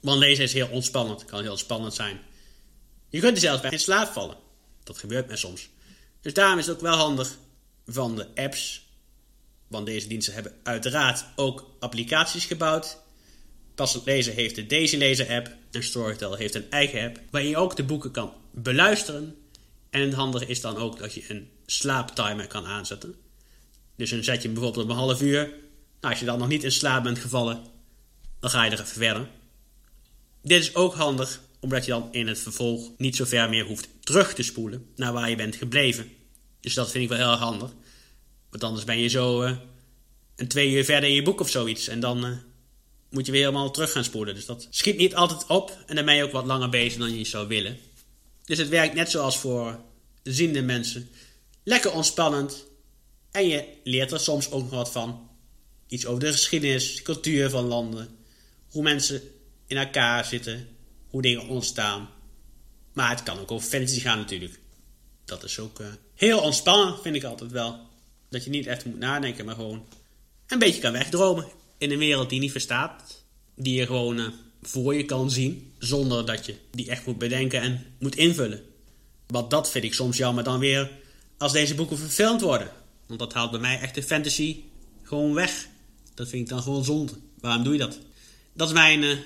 Want 0.00 0.18
lezen 0.18 0.44
is 0.44 0.52
heel 0.52 0.68
ontspannend, 0.68 1.24
kan 1.24 1.42
heel 1.42 1.56
spannend 1.56 1.94
zijn. 1.94 2.20
Je 3.08 3.20
kunt 3.20 3.34
er 3.34 3.42
zelfs 3.42 3.62
bij 3.62 3.70
in 3.70 3.80
slaap 3.80 4.12
vallen. 4.12 4.36
Dat 4.88 4.98
gebeurt 4.98 5.26
mij 5.26 5.36
soms. 5.36 5.68
Dus 6.20 6.34
daarom 6.34 6.58
is 6.58 6.66
het 6.66 6.76
ook 6.76 6.82
wel 6.82 6.96
handig 6.96 7.38
van 7.86 8.16
de 8.16 8.26
apps. 8.34 8.86
Want 9.66 9.86
deze 9.86 10.08
diensten 10.08 10.34
hebben 10.34 10.54
uiteraard 10.62 11.24
ook 11.36 11.70
applicaties 11.80 12.44
gebouwd. 12.44 12.98
Passend 13.74 14.04
Lezen 14.04 14.34
heeft 14.34 14.54
de 14.54 14.66
Daisy 14.66 14.96
Lezer 14.96 15.30
app 15.30 15.56
en 15.70 15.82
Storytel 15.82 16.34
heeft 16.34 16.54
een 16.54 16.70
eigen 16.70 17.04
app 17.04 17.20
waarin 17.30 17.50
je 17.50 17.56
ook 17.56 17.76
de 17.76 17.84
boeken 17.84 18.10
kan 18.10 18.32
beluisteren. 18.50 19.36
En 19.90 20.00
het 20.00 20.12
handige 20.12 20.46
is 20.46 20.60
dan 20.60 20.76
ook 20.76 20.98
dat 20.98 21.14
je 21.14 21.24
een 21.28 21.50
slaaptimer 21.66 22.46
kan 22.46 22.66
aanzetten. 22.66 23.14
Dus 23.96 24.10
dan 24.10 24.24
zet 24.24 24.42
je 24.42 24.48
bijvoorbeeld 24.48 24.84
op 24.84 24.90
een 24.90 24.96
half 24.96 25.22
uur. 25.22 25.42
Nou, 26.00 26.12
als 26.12 26.18
je 26.18 26.24
dan 26.24 26.38
nog 26.38 26.48
niet 26.48 26.64
in 26.64 26.72
slaap 26.72 27.02
bent 27.02 27.18
gevallen, 27.18 27.64
dan 28.40 28.50
ga 28.50 28.64
je 28.64 28.70
er 28.70 28.80
even 28.80 28.86
verder. 28.86 29.28
Dit 30.42 30.62
is 30.62 30.74
ook 30.74 30.94
handig 30.94 31.40
omdat 31.60 31.84
je 31.84 31.90
dan 31.90 32.08
in 32.12 32.26
het 32.26 32.38
vervolg 32.38 32.90
niet 32.96 33.16
zo 33.16 33.24
ver 33.24 33.48
meer 33.48 33.64
hoeft 33.64 33.88
terug 34.00 34.34
te 34.34 34.42
spoelen 34.42 34.86
naar 34.96 35.12
waar 35.12 35.30
je 35.30 35.36
bent 35.36 35.56
gebleven. 35.56 36.10
Dus 36.60 36.74
dat 36.74 36.90
vind 36.90 37.04
ik 37.04 37.10
wel 37.10 37.18
heel 37.18 37.38
handig. 37.38 37.70
Want 38.50 38.64
anders 38.64 38.84
ben 38.84 38.98
je 38.98 39.08
zo 39.08 39.42
uh, 39.42 39.56
een 40.36 40.48
twee 40.48 40.70
uur 40.70 40.84
verder 40.84 41.08
in 41.08 41.14
je 41.14 41.22
boek 41.22 41.40
of 41.40 41.50
zoiets. 41.50 41.88
En 41.88 42.00
dan 42.00 42.26
uh, 42.26 42.36
moet 43.10 43.26
je 43.26 43.32
weer 43.32 43.40
helemaal 43.40 43.70
terug 43.70 43.92
gaan 43.92 44.04
spoelen. 44.04 44.34
Dus 44.34 44.46
dat 44.46 44.66
schiet 44.70 44.96
niet 44.96 45.14
altijd 45.14 45.46
op. 45.46 45.78
En 45.86 45.96
dan 45.96 46.04
ben 46.04 46.14
je 46.14 46.24
ook 46.24 46.32
wat 46.32 46.46
langer 46.46 46.68
bezig 46.68 46.98
dan 46.98 47.18
je 47.18 47.24
zou 47.24 47.48
willen. 47.48 47.78
Dus 48.44 48.58
het 48.58 48.68
werkt 48.68 48.94
net 48.94 49.10
zoals 49.10 49.38
voor 49.38 49.80
ziende 50.22 50.62
mensen. 50.62 51.08
Lekker 51.64 51.92
ontspannend. 51.92 52.66
En 53.30 53.48
je 53.48 53.64
leert 53.84 54.12
er 54.12 54.20
soms 54.20 54.50
ook 54.50 54.62
nog 54.62 54.70
wat 54.70 54.92
van. 54.92 55.28
Iets 55.88 56.06
over 56.06 56.20
de 56.20 56.32
geschiedenis, 56.32 56.96
de 56.96 57.02
cultuur 57.02 57.50
van 57.50 57.64
landen. 57.64 58.08
Hoe 58.70 58.82
mensen 58.82 59.22
in 59.66 59.76
elkaar 59.76 60.24
zitten. 60.24 60.68
Hoe 61.18 61.26
dingen 61.26 61.48
ontstaan. 61.48 62.08
Maar 62.92 63.10
het 63.10 63.22
kan 63.22 63.38
ook 63.38 63.50
over 63.50 63.68
fantasy 63.68 64.00
gaan 64.00 64.18
natuurlijk. 64.18 64.58
Dat 65.24 65.44
is 65.44 65.58
ook 65.58 65.80
uh, 65.80 65.86
heel 66.14 66.40
ontspannend, 66.40 67.00
vind 67.02 67.16
ik 67.16 67.24
altijd 67.24 67.50
wel. 67.50 67.78
Dat 68.28 68.44
je 68.44 68.50
niet 68.50 68.66
echt 68.66 68.84
moet 68.84 68.98
nadenken, 68.98 69.44
maar 69.44 69.54
gewoon 69.54 69.86
een 70.46 70.58
beetje 70.58 70.80
kan 70.80 70.92
wegdromen. 70.92 71.46
In 71.78 71.90
een 71.90 71.98
wereld 71.98 72.30
die 72.30 72.40
niet 72.40 72.50
verstaat. 72.50 73.24
Die 73.54 73.74
je 73.74 73.86
gewoon 73.86 74.18
uh, 74.18 74.26
voor 74.62 74.94
je 74.94 75.04
kan 75.04 75.30
zien. 75.30 75.72
Zonder 75.78 76.26
dat 76.26 76.46
je 76.46 76.54
die 76.70 76.90
echt 76.90 77.06
moet 77.06 77.18
bedenken 77.18 77.60
en 77.60 77.86
moet 77.98 78.16
invullen. 78.16 78.64
Want 79.26 79.50
dat 79.50 79.70
vind 79.70 79.84
ik 79.84 79.94
soms 79.94 80.16
jammer 80.16 80.44
dan 80.44 80.58
weer 80.58 80.90
als 81.38 81.52
deze 81.52 81.74
boeken 81.74 81.98
verfilmd 81.98 82.40
worden. 82.40 82.70
Want 83.06 83.20
dat 83.20 83.32
haalt 83.32 83.50
bij 83.50 83.60
mij 83.60 83.80
echt 83.80 83.94
de 83.94 84.02
fantasy 84.02 84.56
gewoon 85.02 85.34
weg. 85.34 85.68
Dat 86.14 86.28
vind 86.28 86.42
ik 86.42 86.48
dan 86.48 86.62
gewoon 86.62 86.84
zonde. 86.84 87.12
Waarom 87.40 87.64
doe 87.64 87.72
je 87.72 87.78
dat? 87.78 87.98
Dat 88.52 88.68
is 88.68 88.74
mijn 88.74 89.02
uh, 89.02 89.18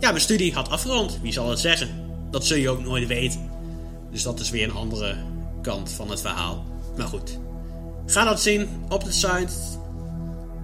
ja, 0.00 0.08
mijn 0.08 0.20
studie 0.20 0.54
had 0.54 0.68
afgerond. 0.68 1.18
Wie 1.22 1.32
zal 1.32 1.50
het 1.50 1.58
zeggen? 1.58 1.88
Dat 2.30 2.46
zul 2.46 2.56
je 2.56 2.70
ook 2.70 2.84
nooit 2.84 3.06
weten. 3.06 3.50
Dus 4.10 4.22
dat 4.22 4.40
is 4.40 4.50
weer 4.50 4.68
een 4.68 4.74
andere 4.74 5.16
kant 5.62 5.90
van 5.90 6.10
het 6.10 6.20
verhaal. 6.20 6.64
Maar 6.96 7.06
goed. 7.06 7.38
Ga 8.06 8.24
dat 8.24 8.40
zien 8.40 8.68
op 8.88 9.04
de 9.04 9.12
site 9.12 9.52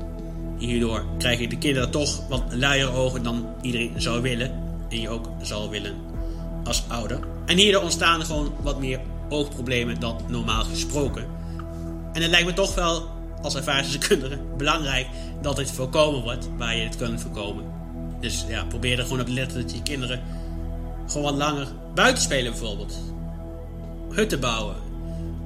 Hierdoor 0.58 1.06
krijgen 1.18 1.50
de 1.50 1.58
kinderen 1.58 1.92
toch 1.92 2.28
wat 2.28 2.44
luier 2.50 2.94
ogen 2.94 3.24
dan 3.24 3.46
iedereen 3.62 3.94
zou 3.98 4.22
willen. 4.22 4.52
En 4.90 5.02
je 5.02 5.10
ook 5.10 5.30
zou 5.42 5.70
willen 5.70 5.96
als 6.64 6.84
ouder. 6.88 7.20
En 7.46 7.58
hierdoor 7.58 7.82
ontstaan 7.82 8.26
gewoon 8.26 8.54
wat 8.62 8.80
meer 8.80 9.00
oogproblemen 9.30 10.00
dan 10.00 10.22
normaal 10.28 10.64
gesproken. 10.64 11.26
En 12.14 12.22
het 12.22 12.32
lijkt 12.32 12.46
me 12.46 12.54
toch 12.54 12.76
wel 12.76 13.10
als 13.42 13.56
ervaringsdeskundige 13.56 14.40
belangrijk 14.58 15.08
dat 15.42 15.56
dit 15.56 15.72
voorkomen 15.72 16.22
wordt 16.22 16.50
waar 16.58 16.76
je 16.76 16.84
het 16.84 16.96
kunt 16.96 17.22
voorkomen. 17.22 17.64
Dus 18.20 18.46
ja, 18.48 18.64
probeer 18.64 18.98
er 18.98 19.04
gewoon 19.04 19.20
op 19.20 19.26
te 19.26 19.34
letten 19.34 19.62
dat 19.62 19.72
je 19.72 19.82
kinderen 19.82 20.22
gewoon 21.08 21.24
wat 21.24 21.36
langer 21.36 21.68
buiten 21.94 22.24
spelen 22.24 22.52
bijvoorbeeld. 22.52 23.00
Hutten 24.12 24.40
bouwen, 24.40 24.76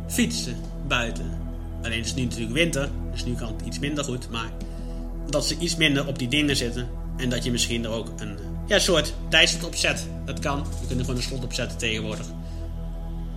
fietsen 0.07 0.55
buiten. 0.87 1.44
Alleen 1.85 1.97
het 1.97 2.07
is 2.07 2.13
nu 2.13 2.23
natuurlijk 2.23 2.53
winter, 2.53 2.89
dus 3.11 3.25
nu 3.25 3.35
kan 3.35 3.47
het 3.47 3.65
iets 3.65 3.79
minder 3.79 4.03
goed, 4.03 4.29
maar 4.29 4.51
dat 5.29 5.45
ze 5.45 5.57
iets 5.57 5.75
minder 5.75 6.07
op 6.07 6.19
die 6.19 6.27
dingen 6.27 6.55
zitten 6.55 6.89
en 7.17 7.29
dat 7.29 7.43
je 7.43 7.51
misschien 7.51 7.83
er 7.83 7.89
ook 7.89 8.11
een 8.17 8.37
ja, 8.67 8.79
soort 8.79 9.13
tijdslot 9.29 9.65
op 9.65 9.75
zet. 9.75 10.07
Dat 10.25 10.39
kan. 10.39 10.57
Je 10.57 10.87
kunt 10.87 10.99
er 10.99 11.05
gewoon 11.05 11.15
een 11.15 11.27
slot 11.27 11.43
op 11.43 11.53
zetten 11.53 11.77
tegenwoordig. 11.77 12.25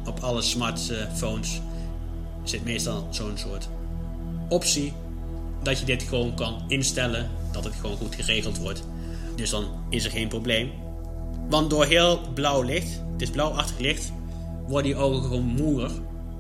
Op 0.05 0.21
alle 0.21 0.43
smartphones 0.43 1.61
zit 2.45 2.65
meestal 2.65 3.09
zo'n 3.11 3.37
soort 3.39 3.69
optie 4.49 4.93
dat 5.63 5.79
je 5.79 5.85
dit 5.85 6.03
gewoon 6.03 6.35
kan 6.35 6.63
instellen, 6.69 7.31
dat 7.53 7.65
het 7.65 7.75
gewoon 7.75 7.97
goed 7.97 8.15
geregeld 8.15 8.59
wordt. 8.59 8.83
Dus 9.37 9.51
dan 9.51 9.65
is 9.89 10.05
er 10.05 10.11
geen 10.11 10.29
probleem. 10.29 10.71
Want 11.49 11.71
door 11.71 11.85
heel 11.85 12.21
blauw 12.35 12.63
licht, 12.63 13.01
het 13.13 13.23
is 13.23 13.31
blauwachtig 13.31 13.79
licht, 13.79 14.13
worden 14.67 14.91
je 14.91 14.97
ogen 14.97 15.23
gewoon 15.23 15.45
moeer. 15.45 15.91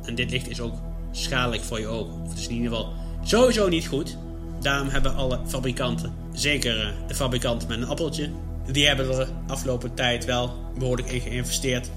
En 0.02 0.14
dit 0.14 0.30
licht 0.30 0.48
is 0.48 0.60
ook 0.60 0.74
schadelijk 1.10 1.62
voor 1.62 1.80
je 1.80 1.86
ogen. 1.86 2.22
Of 2.22 2.28
het 2.28 2.38
is 2.38 2.48
in 2.48 2.54
ieder 2.54 2.70
geval 2.70 2.92
sowieso 3.22 3.68
niet 3.68 3.86
goed. 3.86 4.16
Daarom 4.60 4.88
hebben 4.88 5.14
alle 5.14 5.40
fabrikanten, 5.46 6.14
zeker 6.32 6.80
eh, 6.80 6.88
de 7.06 7.14
fabrikant 7.14 7.68
met 7.68 7.78
een 7.78 7.88
appeltje, 7.88 8.30
die 8.72 8.86
hebben 8.86 9.10
er 9.10 9.26
de 9.26 9.32
afgelopen 9.46 9.94
tijd 9.94 10.24
wel 10.24 10.54
behoorlijk 10.78 11.10
in 11.10 11.20
geïnvesteerd 11.20 11.90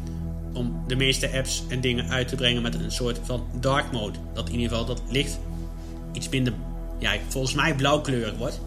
om 0.54 0.84
de 0.88 0.96
meeste 0.96 1.32
apps 1.32 1.64
en 1.70 1.82
dingen 1.82 2.10
uit 2.10 2.28
te 2.28 2.36
brengen 2.36 2.62
met 2.62 2.76
een 2.76 2.92
soort 2.92 3.20
van 3.24 3.48
dark 3.60 3.92
mode. 3.92 4.18
Dat 4.34 4.50
in 4.50 4.60
ieder 4.60 4.70
geval 4.70 4.86
dat 4.86 5.02
licht 5.10 5.40
iets 6.12 6.30
minder, 6.30 6.54
ja, 7.00 7.14
volgens 7.28 7.54
mij 7.54 7.76
blauwkleurig 7.76 8.38
wordt. 8.38 8.60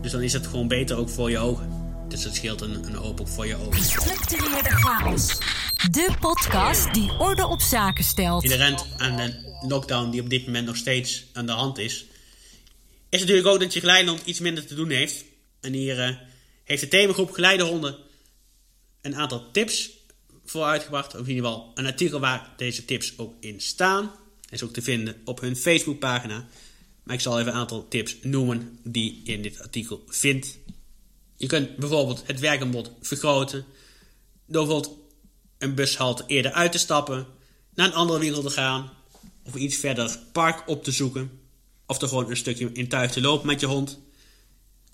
Dus 0.00 0.12
dan 0.12 0.22
is 0.22 0.32
het 0.32 0.46
gewoon 0.46 0.68
beter 0.68 0.96
ook 0.96 1.08
voor 1.08 1.30
je 1.30 1.38
ogen. 1.38 1.68
Dus 2.08 2.22
dat 2.22 2.34
scheelt 2.34 2.60
een, 2.60 2.84
een 2.84 2.94
hoop 2.94 3.20
ook 3.20 3.28
voor 3.28 3.46
je 3.46 3.56
ogen. 3.56 3.72
Gestructureerde 3.72 4.70
chaos. 4.70 5.38
De 5.90 6.10
podcast 6.20 6.94
die 6.94 7.12
orde 7.18 7.46
op 7.46 7.60
zaken 7.60 8.04
stelt. 8.04 8.44
Inherent 8.44 8.86
aan 8.96 9.16
de 9.16 9.53
lockdown 9.68 10.10
die 10.10 10.20
op 10.20 10.30
dit 10.30 10.46
moment 10.46 10.66
nog 10.66 10.76
steeds 10.76 11.24
aan 11.32 11.46
de 11.46 11.52
hand 11.52 11.78
is, 11.78 12.06
is 13.08 13.20
natuurlijk 13.20 13.46
ook 13.46 13.60
dat 13.60 13.72
je 13.72 13.80
geleidehond 13.80 14.22
iets 14.24 14.40
minder 14.40 14.66
te 14.66 14.74
doen 14.74 14.90
heeft. 14.90 15.24
En 15.60 15.72
hier 15.72 16.08
uh, 16.08 16.16
heeft 16.64 16.80
de 16.80 16.88
themagroep 16.88 17.30
Geleidehonden 17.30 17.96
een 19.00 19.16
aantal 19.16 19.50
tips 19.50 19.90
voor 20.44 20.64
uitgebracht. 20.64 21.14
Of 21.14 21.20
in 21.20 21.34
ieder 21.34 21.44
geval 21.44 21.70
een 21.74 21.86
artikel 21.86 22.20
waar 22.20 22.52
deze 22.56 22.84
tips 22.84 23.18
ook 23.18 23.34
in 23.40 23.60
staan. 23.60 24.10
Is 24.50 24.62
ook 24.62 24.72
te 24.72 24.82
vinden 24.82 25.20
op 25.24 25.40
hun 25.40 25.56
Facebookpagina. 25.56 26.46
Maar 27.02 27.14
ik 27.14 27.20
zal 27.20 27.40
even 27.40 27.52
een 27.52 27.58
aantal 27.58 27.88
tips 27.88 28.16
noemen 28.22 28.78
die 28.82 29.20
je 29.24 29.32
in 29.32 29.42
dit 29.42 29.60
artikel 29.60 30.04
vindt. 30.06 30.58
Je 31.36 31.46
kunt 31.46 31.76
bijvoorbeeld 31.76 32.22
het 32.26 32.40
werkaanbod 32.40 32.90
vergroten. 33.00 33.64
Door 34.46 34.66
bijvoorbeeld 34.66 34.98
een 35.58 35.74
bushalte 35.74 36.24
eerder 36.26 36.52
uit 36.52 36.72
te 36.72 36.78
stappen. 36.78 37.26
Naar 37.74 37.86
een 37.86 37.94
andere 37.94 38.18
winkel 38.18 38.42
te 38.42 38.50
gaan. 38.50 38.92
Of 39.44 39.54
iets 39.54 39.76
verder 39.76 40.18
park 40.32 40.68
op 40.68 40.84
te 40.84 40.92
zoeken. 40.92 41.40
Of 41.86 42.02
er 42.02 42.08
gewoon 42.08 42.30
een 42.30 42.36
stukje 42.36 42.70
in 42.72 42.88
tuin 42.88 43.10
te 43.10 43.20
lopen 43.20 43.46
met 43.46 43.60
je 43.60 43.66
hond. 43.66 44.00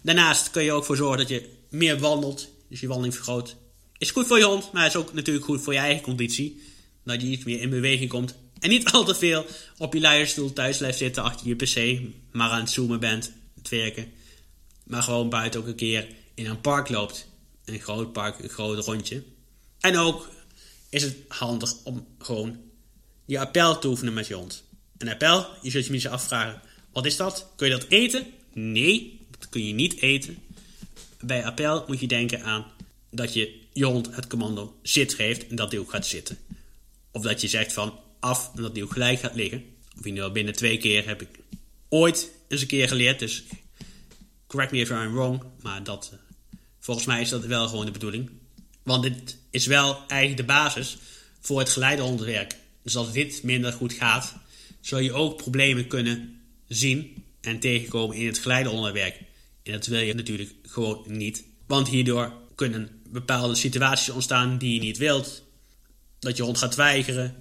Daarnaast 0.02 0.50
kun 0.50 0.62
je 0.62 0.72
ook 0.72 0.84
voor 0.84 0.96
zorgen 0.96 1.18
dat 1.18 1.28
je 1.28 1.48
meer 1.70 1.98
wandelt. 1.98 2.48
Dus 2.68 2.80
je 2.80 2.86
wandeling 2.86 3.14
vergroot. 3.14 3.56
Is 3.98 4.10
goed 4.10 4.26
voor 4.26 4.38
je 4.38 4.44
hond, 4.44 4.72
maar 4.72 4.86
is 4.86 4.96
ook 4.96 5.12
natuurlijk 5.12 5.44
goed 5.44 5.60
voor 5.60 5.72
je 5.72 5.78
eigen 5.78 6.02
conditie. 6.02 6.62
Dat 7.04 7.22
je 7.22 7.28
iets 7.28 7.44
meer 7.44 7.60
in 7.60 7.70
beweging 7.70 8.10
komt. 8.10 8.34
En 8.58 8.68
niet 8.68 8.90
al 8.90 9.04
te 9.04 9.14
veel 9.14 9.46
op 9.78 9.94
je 9.94 10.00
luierstoel 10.00 10.52
thuis 10.52 10.76
blijft 10.76 10.98
zitten 10.98 11.22
achter 11.22 11.46
je 11.48 11.54
pc. 11.54 12.00
Maar 12.32 12.50
aan 12.50 12.60
het 12.60 12.70
zoomen 12.70 13.00
bent, 13.00 13.32
het 13.54 13.68
werken. 13.68 14.12
Maar 14.84 15.02
gewoon 15.02 15.28
buiten 15.28 15.60
ook 15.60 15.66
een 15.66 15.74
keer 15.74 16.08
in 16.34 16.46
een 16.46 16.60
park 16.60 16.88
loopt. 16.88 17.28
Een 17.64 17.80
groot 17.80 18.12
park, 18.12 18.38
een 18.38 18.48
groot 18.48 18.84
rondje. 18.84 19.22
En 19.80 19.96
ook 19.96 20.28
is 20.88 21.02
het 21.02 21.16
handig 21.28 21.74
om 21.84 22.06
gewoon 22.18 22.58
je 23.30 23.38
appel 23.38 23.78
te 23.78 23.88
oefenen 23.88 24.12
met 24.12 24.26
je 24.26 24.34
hond. 24.34 24.64
Een 24.98 25.08
appel, 25.08 25.46
je 25.62 25.70
zult 25.70 25.84
je 25.84 25.90
misschien 25.90 26.12
afvragen, 26.12 26.60
wat 26.92 27.06
is 27.06 27.16
dat? 27.16 27.52
Kun 27.56 27.68
je 27.68 27.72
dat 27.72 27.86
eten? 27.88 28.26
Nee, 28.52 29.26
dat 29.30 29.48
kun 29.48 29.66
je 29.66 29.72
niet 29.72 30.00
eten. 30.00 30.38
Bij 31.20 31.44
appel 31.44 31.84
moet 31.86 32.00
je 32.00 32.06
denken 32.06 32.42
aan 32.42 32.66
dat 33.10 33.34
je 33.34 33.60
je 33.72 33.84
hond 33.84 34.14
het 34.14 34.26
commando 34.26 34.78
zit 34.82 35.14
geeft 35.14 35.46
en 35.46 35.56
dat 35.56 35.70
hij 35.70 35.80
ook 35.80 35.90
gaat 35.90 36.06
zitten. 36.06 36.38
Of 37.10 37.22
dat 37.22 37.40
je 37.40 37.48
zegt 37.48 37.72
van 37.72 37.98
af 38.20 38.50
en 38.56 38.62
dat 38.62 38.72
hij 38.72 38.82
ook 38.82 38.92
gelijk 38.92 39.20
gaat 39.20 39.34
liggen. 39.34 39.58
Of 39.58 39.98
in 39.98 40.06
ieder 40.06 40.16
geval 40.16 40.32
binnen 40.32 40.54
twee 40.54 40.78
keer 40.78 41.06
heb 41.06 41.22
ik 41.22 41.28
ooit 41.88 42.30
eens 42.48 42.60
een 42.60 42.66
keer 42.66 42.88
geleerd. 42.88 43.18
Dus 43.18 43.44
correct 44.46 44.72
me 44.72 44.78
if 44.78 44.90
I'm 44.90 45.12
wrong. 45.12 45.42
Maar 45.60 45.84
dat, 45.84 46.10
eh, 46.12 46.18
volgens 46.80 47.06
mij 47.06 47.20
is 47.20 47.28
dat 47.28 47.44
wel 47.44 47.68
gewoon 47.68 47.86
de 47.86 47.92
bedoeling. 47.92 48.30
Want 48.82 49.02
dit 49.02 49.36
is 49.50 49.66
wel 49.66 49.98
eigenlijk 50.06 50.40
de 50.40 50.52
basis 50.52 50.96
voor 51.40 51.58
het 51.58 51.68
geleidehondwerk. 51.68 52.58
Dus 52.82 52.96
als 52.96 53.12
dit 53.12 53.42
minder 53.42 53.72
goed 53.72 53.92
gaat, 53.92 54.34
zul 54.80 54.98
je 54.98 55.12
ook 55.12 55.36
problemen 55.36 55.86
kunnen 55.86 56.40
zien 56.68 57.24
en 57.40 57.58
tegenkomen 57.58 58.16
in 58.16 58.26
het 58.26 58.38
geleidehondenwerk. 58.38 59.20
En 59.62 59.72
dat 59.72 59.86
wil 59.86 60.00
je 60.00 60.14
natuurlijk 60.14 60.50
gewoon 60.62 61.04
niet. 61.06 61.44
Want 61.66 61.88
hierdoor 61.88 62.32
kunnen 62.54 62.88
bepaalde 63.08 63.54
situaties 63.54 64.08
ontstaan 64.08 64.58
die 64.58 64.74
je 64.74 64.80
niet 64.80 64.98
wilt. 64.98 65.42
Dat 66.18 66.36
je 66.36 66.42
hond 66.42 66.58
gaat 66.58 66.74
weigeren. 66.74 67.36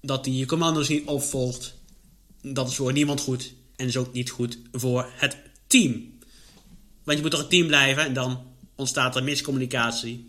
Dat 0.00 0.24
hij 0.24 0.34
je 0.34 0.46
commando's 0.46 0.88
niet 0.88 1.06
opvolgt. 1.06 1.74
Dat 2.42 2.68
is 2.68 2.74
voor 2.74 2.92
niemand 2.92 3.20
goed. 3.20 3.54
En 3.76 3.86
is 3.86 3.96
ook 3.96 4.12
niet 4.12 4.30
goed 4.30 4.58
voor 4.72 5.10
het 5.12 5.36
team. 5.66 6.18
Want 7.04 7.16
je 7.16 7.22
moet 7.22 7.30
toch 7.30 7.42
een 7.42 7.48
team 7.48 7.66
blijven 7.66 8.04
en 8.04 8.12
dan 8.12 8.44
ontstaat 8.74 9.16
er 9.16 9.24
miscommunicatie. 9.24 10.24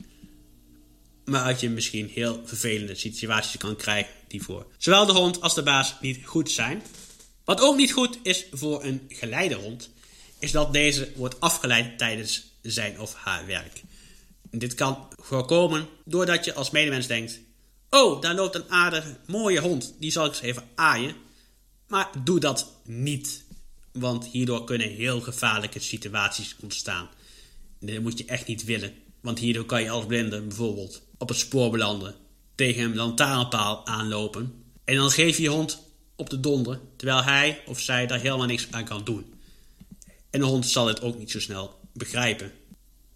Maar 1.30 1.42
uit 1.44 1.60
je 1.60 1.70
misschien 1.70 2.10
heel 2.10 2.42
vervelende 2.46 2.96
situaties 2.96 3.58
kan 3.58 3.76
krijgen 3.76 4.14
die 4.28 4.44
voor 4.44 4.66
zowel 4.78 5.06
de 5.06 5.12
hond 5.12 5.42
als 5.42 5.56
de 5.56 5.64
baas 5.64 5.96
niet 6.02 6.26
goed 6.26 6.52
zijn. 6.52 6.84
Wat 7.44 7.62
ook 7.62 7.78
niet 7.78 7.92
goed 7.92 8.20
is 8.24 8.46
voor 8.52 8.84
een 8.84 9.06
geleidehond, 9.08 9.90
is 10.40 10.52
dat 10.52 10.74
deze 10.74 11.12
wordt 11.16 11.40
afgeleid 11.40 11.98
tijdens 11.98 12.52
zijn 12.62 13.00
of 13.00 13.14
haar 13.14 13.46
werk. 13.46 13.82
Dit 14.52 14.74
kan 14.74 15.08
voorkomen 15.16 15.88
doordat 16.06 16.46
je 16.46 16.54
als 16.54 16.70
medemens 16.70 17.08
denkt: 17.08 17.40
Oh, 17.90 18.22
daar 18.22 18.36
loopt 18.36 18.56
een 18.56 18.70
aardige, 18.70 19.18
mooie 19.26 19.60
hond, 19.60 19.96
die 20.00 20.12
zal 20.12 20.26
ik 20.26 20.32
eens 20.32 20.42
even 20.42 20.70
aaien. 20.76 21.16
Maar 21.88 22.10
doe 22.24 22.40
dat 22.40 22.72
niet, 22.84 23.44
want 23.92 24.26
hierdoor 24.26 24.64
kunnen 24.64 24.90
heel 24.90 25.22
gevaarlijke 25.22 25.80
situaties 25.80 26.56
ontstaan. 26.62 27.10
Dat 27.80 28.02
moet 28.02 28.18
je 28.18 28.26
echt 28.26 28.48
niet 28.48 28.64
willen, 28.64 28.94
want 29.22 29.40
hierdoor 29.40 29.66
kan 29.66 29.84
je 29.84 29.90
als 29.90 30.06
blinde 30.06 30.42
bijvoorbeeld 30.42 31.06
op 31.18 31.30
het 31.30 31.38
spoor 31.38 31.72
belanden, 31.72 32.16
tegen 32.56 32.84
een 32.84 32.96
lantaarnpaal 32.96 33.86
aanlopen 33.86 34.66
en 34.88 34.96
dan 34.96 35.12
geef 35.12 35.38
je 35.38 35.44
je 35.44 35.50
hond 35.50 35.80
op 36.16 36.30
de 36.30 36.40
donder, 36.40 36.80
terwijl 36.96 37.24
hij 37.24 37.62
of 37.66 37.80
zij 37.80 38.08
daar 38.08 38.20
helemaal 38.20 38.46
niks 38.46 38.68
aan 38.72 38.86
kan 38.86 39.04
doen. 39.04 39.34
En 40.30 40.40
de 40.40 40.46
hond 40.46 40.68
zal 40.68 40.88
het 40.88 41.02
ook 41.02 41.18
niet 41.18 41.32
zo 41.32 41.40
snel 41.40 41.80
begrijpen. 41.94 42.52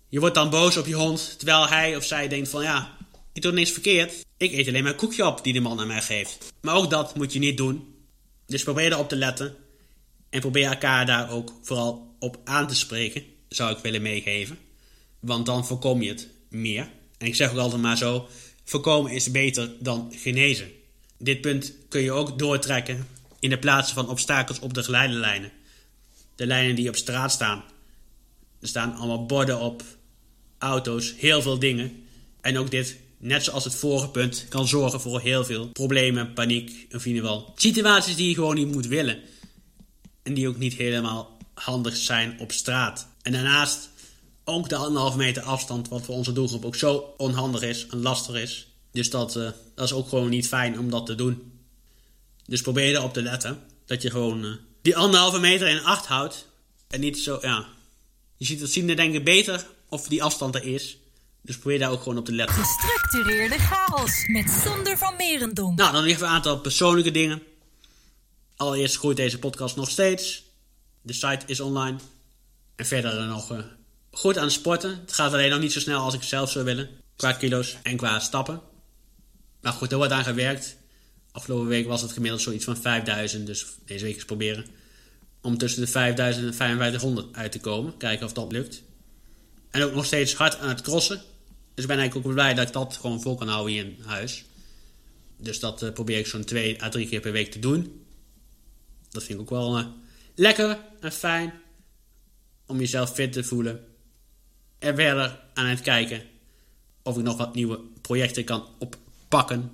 Je 0.09 0.19
wordt 0.19 0.35
dan 0.35 0.49
boos 0.49 0.77
op 0.77 0.85
je 0.85 0.95
hond, 0.95 1.35
terwijl 1.37 1.67
hij 1.67 1.95
of 1.95 2.03
zij 2.03 2.27
denkt 2.27 2.49
van 2.49 2.63
ja, 2.63 2.97
ik 3.33 3.41
doe 3.41 3.51
niks 3.51 3.71
verkeerd. 3.71 4.25
Ik 4.37 4.51
eet 4.51 4.67
alleen 4.67 4.83
maar 4.83 4.91
een 4.91 4.97
koekje 4.97 5.25
op 5.25 5.43
die 5.43 5.53
de 5.53 5.59
man 5.59 5.79
aan 5.79 5.87
mij 5.87 6.01
geeft. 6.01 6.53
Maar 6.61 6.75
ook 6.75 6.89
dat 6.89 7.15
moet 7.15 7.33
je 7.33 7.39
niet 7.39 7.57
doen. 7.57 7.95
Dus 8.45 8.63
probeer 8.63 8.91
erop 8.91 9.09
te 9.09 9.15
letten. 9.15 9.55
En 10.29 10.39
probeer 10.39 10.67
elkaar 10.67 11.05
daar 11.05 11.31
ook 11.31 11.53
vooral 11.61 12.15
op 12.19 12.37
aan 12.43 12.67
te 12.67 12.75
spreken, 12.75 13.23
zou 13.49 13.71
ik 13.71 13.77
willen 13.77 14.01
meegeven. 14.01 14.57
Want 15.19 15.45
dan 15.45 15.65
voorkom 15.65 16.01
je 16.01 16.09
het 16.09 16.27
meer. 16.49 16.89
En 17.21 17.27
ik 17.27 17.35
zeg 17.35 17.51
ook 17.51 17.57
altijd 17.57 17.81
maar 17.81 17.97
zo, 17.97 18.27
voorkomen 18.63 19.11
is 19.11 19.31
beter 19.31 19.71
dan 19.79 20.13
genezen. 20.15 20.71
Dit 21.17 21.41
punt 21.41 21.73
kun 21.89 22.01
je 22.01 22.11
ook 22.11 22.39
doortrekken 22.39 23.07
in 23.39 23.49
de 23.49 23.59
plaatsen 23.59 23.95
van 23.95 24.09
obstakels 24.09 24.59
op 24.59 24.73
de 24.73 24.83
geleiderlijnen. 24.83 25.51
De 26.35 26.45
lijnen 26.45 26.75
die 26.75 26.87
op 26.87 26.95
straat 26.95 27.31
staan. 27.31 27.63
Er 28.61 28.67
staan 28.67 28.95
allemaal 28.95 29.25
borden 29.25 29.59
op, 29.59 29.83
auto's, 30.57 31.13
heel 31.17 31.41
veel 31.41 31.59
dingen. 31.59 32.03
En 32.41 32.57
ook 32.57 32.71
dit, 32.71 32.97
net 33.17 33.43
zoals 33.43 33.63
het 33.63 33.75
vorige 33.75 34.09
punt, 34.09 34.45
kan 34.49 34.67
zorgen 34.67 35.01
voor 35.01 35.21
heel 35.21 35.45
veel 35.45 35.67
problemen, 35.67 36.33
paniek, 36.33 36.87
of 36.91 37.05
in 37.05 37.13
ieder 37.13 37.29
geval 37.29 37.53
situaties 37.55 38.15
die 38.15 38.27
je 38.27 38.35
gewoon 38.35 38.55
niet 38.55 38.71
moet 38.71 38.87
willen. 38.87 39.19
En 40.23 40.33
die 40.33 40.47
ook 40.47 40.57
niet 40.57 40.73
helemaal 40.73 41.37
handig 41.53 41.95
zijn 41.95 42.39
op 42.39 42.51
straat. 42.51 43.07
En 43.21 43.31
daarnaast 43.31 43.89
ook 44.51 44.69
de 44.69 44.75
anderhalve 44.75 45.17
meter 45.17 45.43
afstand, 45.43 45.87
wat 45.87 46.01
voor 46.01 46.15
onze 46.15 46.33
doelgroep 46.33 46.65
ook 46.65 46.75
zo 46.75 47.13
onhandig 47.17 47.61
is 47.61 47.87
en 47.87 48.01
lastig 48.01 48.35
is. 48.35 48.67
Dus 48.91 49.09
dat, 49.09 49.35
uh, 49.35 49.49
dat 49.75 49.85
is 49.85 49.93
ook 49.93 50.09
gewoon 50.09 50.29
niet 50.29 50.47
fijn 50.47 50.79
om 50.79 50.89
dat 50.89 51.05
te 51.05 51.15
doen. 51.15 51.51
Dus 52.45 52.61
probeer 52.61 52.95
erop 52.95 53.13
te 53.13 53.21
letten 53.21 53.63
dat 53.85 54.01
je 54.01 54.09
gewoon 54.09 54.45
uh, 54.45 54.51
die 54.81 54.97
anderhalve 54.97 55.39
meter 55.39 55.67
in 55.67 55.83
acht 55.83 56.05
houdt. 56.05 56.47
En 56.87 56.99
niet 56.99 57.19
zo, 57.19 57.37
ja. 57.41 57.65
Je 58.37 58.45
ziet 58.45 58.61
het 58.61 58.71
zien 58.71 58.87
denk 58.87 59.13
ik 59.13 59.23
beter 59.23 59.65
of 59.89 60.07
die 60.07 60.23
afstand 60.23 60.55
er 60.55 60.63
is. 60.63 60.97
Dus 61.41 61.57
probeer 61.57 61.79
daar 61.79 61.91
ook 61.91 62.01
gewoon 62.01 62.17
op 62.17 62.25
te 62.25 62.31
letten. 62.31 62.55
Gestructureerde 62.55 63.57
chaos 63.57 64.27
met 64.27 64.49
Sander 64.63 64.97
van 64.97 65.15
Merendonk. 65.15 65.77
Nou, 65.77 65.91
dan 65.91 66.03
even 66.03 66.25
een 66.25 66.33
aantal 66.33 66.59
persoonlijke 66.59 67.11
dingen. 67.11 67.41
Allereerst 68.55 68.97
groeit 68.97 69.17
deze 69.17 69.39
podcast 69.39 69.75
nog 69.75 69.89
steeds. 69.89 70.43
De 71.01 71.13
site 71.13 71.45
is 71.45 71.59
online. 71.59 71.97
En 72.75 72.85
verder 72.85 73.25
nog 73.27 73.51
uh, 73.51 73.59
goed 74.11 74.37
aan 74.37 74.43
het 74.43 74.53
sporten. 74.53 74.99
Het 74.99 75.13
gaat 75.13 75.33
alleen 75.33 75.49
nog 75.49 75.59
niet 75.59 75.71
zo 75.71 75.79
snel 75.79 76.01
als 76.01 76.13
ik 76.13 76.23
zelf 76.23 76.51
zou 76.51 76.65
willen. 76.65 76.89
Qua 77.15 77.33
kilo's 77.33 77.77
en 77.83 77.97
qua 77.97 78.19
stappen. 78.19 78.61
Maar 79.61 79.73
goed, 79.73 79.91
er 79.91 79.97
wordt 79.97 80.11
aan 80.11 80.23
gewerkt. 80.23 80.77
Afgelopen 81.31 81.67
week 81.67 81.87
was 81.87 82.01
het 82.01 82.11
gemiddeld 82.11 82.41
zoiets 82.41 82.65
van 82.65 82.77
5000. 82.77 83.45
Dus 83.45 83.65
deze 83.85 84.05
week 84.05 84.15
eens 84.15 84.25
proberen 84.25 84.65
om 85.41 85.57
tussen 85.57 85.81
de 85.81 85.87
5000 85.87 86.45
en 86.45 86.53
5500 86.53 87.35
uit 87.35 87.51
te 87.51 87.59
komen. 87.59 87.97
Kijken 87.97 88.25
of 88.25 88.33
dat 88.33 88.51
lukt. 88.51 88.83
En 89.69 89.83
ook 89.83 89.93
nog 89.93 90.05
steeds 90.05 90.33
hard 90.33 90.59
aan 90.59 90.69
het 90.69 90.81
crossen. 90.81 91.21
Dus 91.73 91.83
ik 91.83 91.87
ben 91.87 91.97
eigenlijk 91.97 92.27
ook 92.27 92.33
blij 92.33 92.53
dat 92.53 92.67
ik 92.67 92.73
dat 92.73 92.97
gewoon 92.97 93.21
vol 93.21 93.35
kan 93.35 93.47
houden 93.47 93.73
hier 93.73 93.85
in 93.85 93.97
huis. 94.05 94.43
Dus 95.37 95.59
dat 95.59 95.81
uh, 95.81 95.91
probeer 95.91 96.17
ik 96.17 96.27
zo'n 96.27 96.43
twee 96.43 96.83
à 96.83 96.89
drie 96.89 97.07
keer 97.07 97.19
per 97.19 97.31
week 97.31 97.51
te 97.51 97.59
doen. 97.59 98.05
Dat 99.09 99.23
vind 99.23 99.39
ik 99.39 99.41
ook 99.41 99.49
wel 99.49 99.79
uh, 99.79 99.85
lekker 100.35 100.79
en 100.99 101.11
fijn. 101.11 101.53
Om 102.65 102.79
jezelf 102.79 103.13
fit 103.13 103.33
te 103.33 103.43
voelen. 103.43 103.85
En 104.81 104.95
verder 104.95 105.39
aan 105.53 105.65
het 105.65 105.81
kijken 105.81 106.23
of 107.03 107.17
ik 107.17 107.23
nog 107.23 107.37
wat 107.37 107.55
nieuwe 107.55 107.79
projecten 108.01 108.43
kan 108.43 108.67
oppakken. 108.79 109.71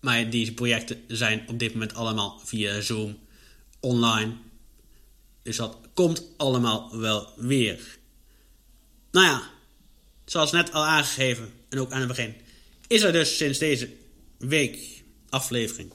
Maar 0.00 0.30
deze 0.30 0.54
projecten 0.54 1.04
zijn 1.08 1.48
op 1.48 1.58
dit 1.58 1.72
moment 1.72 1.94
allemaal 1.94 2.40
via 2.44 2.80
Zoom 2.80 3.18
online. 3.80 4.32
Dus 5.42 5.56
dat 5.56 5.76
komt 5.94 6.22
allemaal 6.36 6.98
wel 6.98 7.32
weer. 7.36 7.98
Nou 9.10 9.26
ja, 9.26 9.50
zoals 10.24 10.52
net 10.52 10.72
al 10.72 10.84
aangegeven 10.84 11.52
en 11.68 11.78
ook 11.78 11.90
aan 11.90 11.98
het 11.98 12.08
begin, 12.08 12.34
is 12.86 13.02
er 13.02 13.12
dus 13.12 13.36
sinds 13.36 13.58
deze 13.58 13.90
week 14.38 15.02
aflevering 15.28 15.92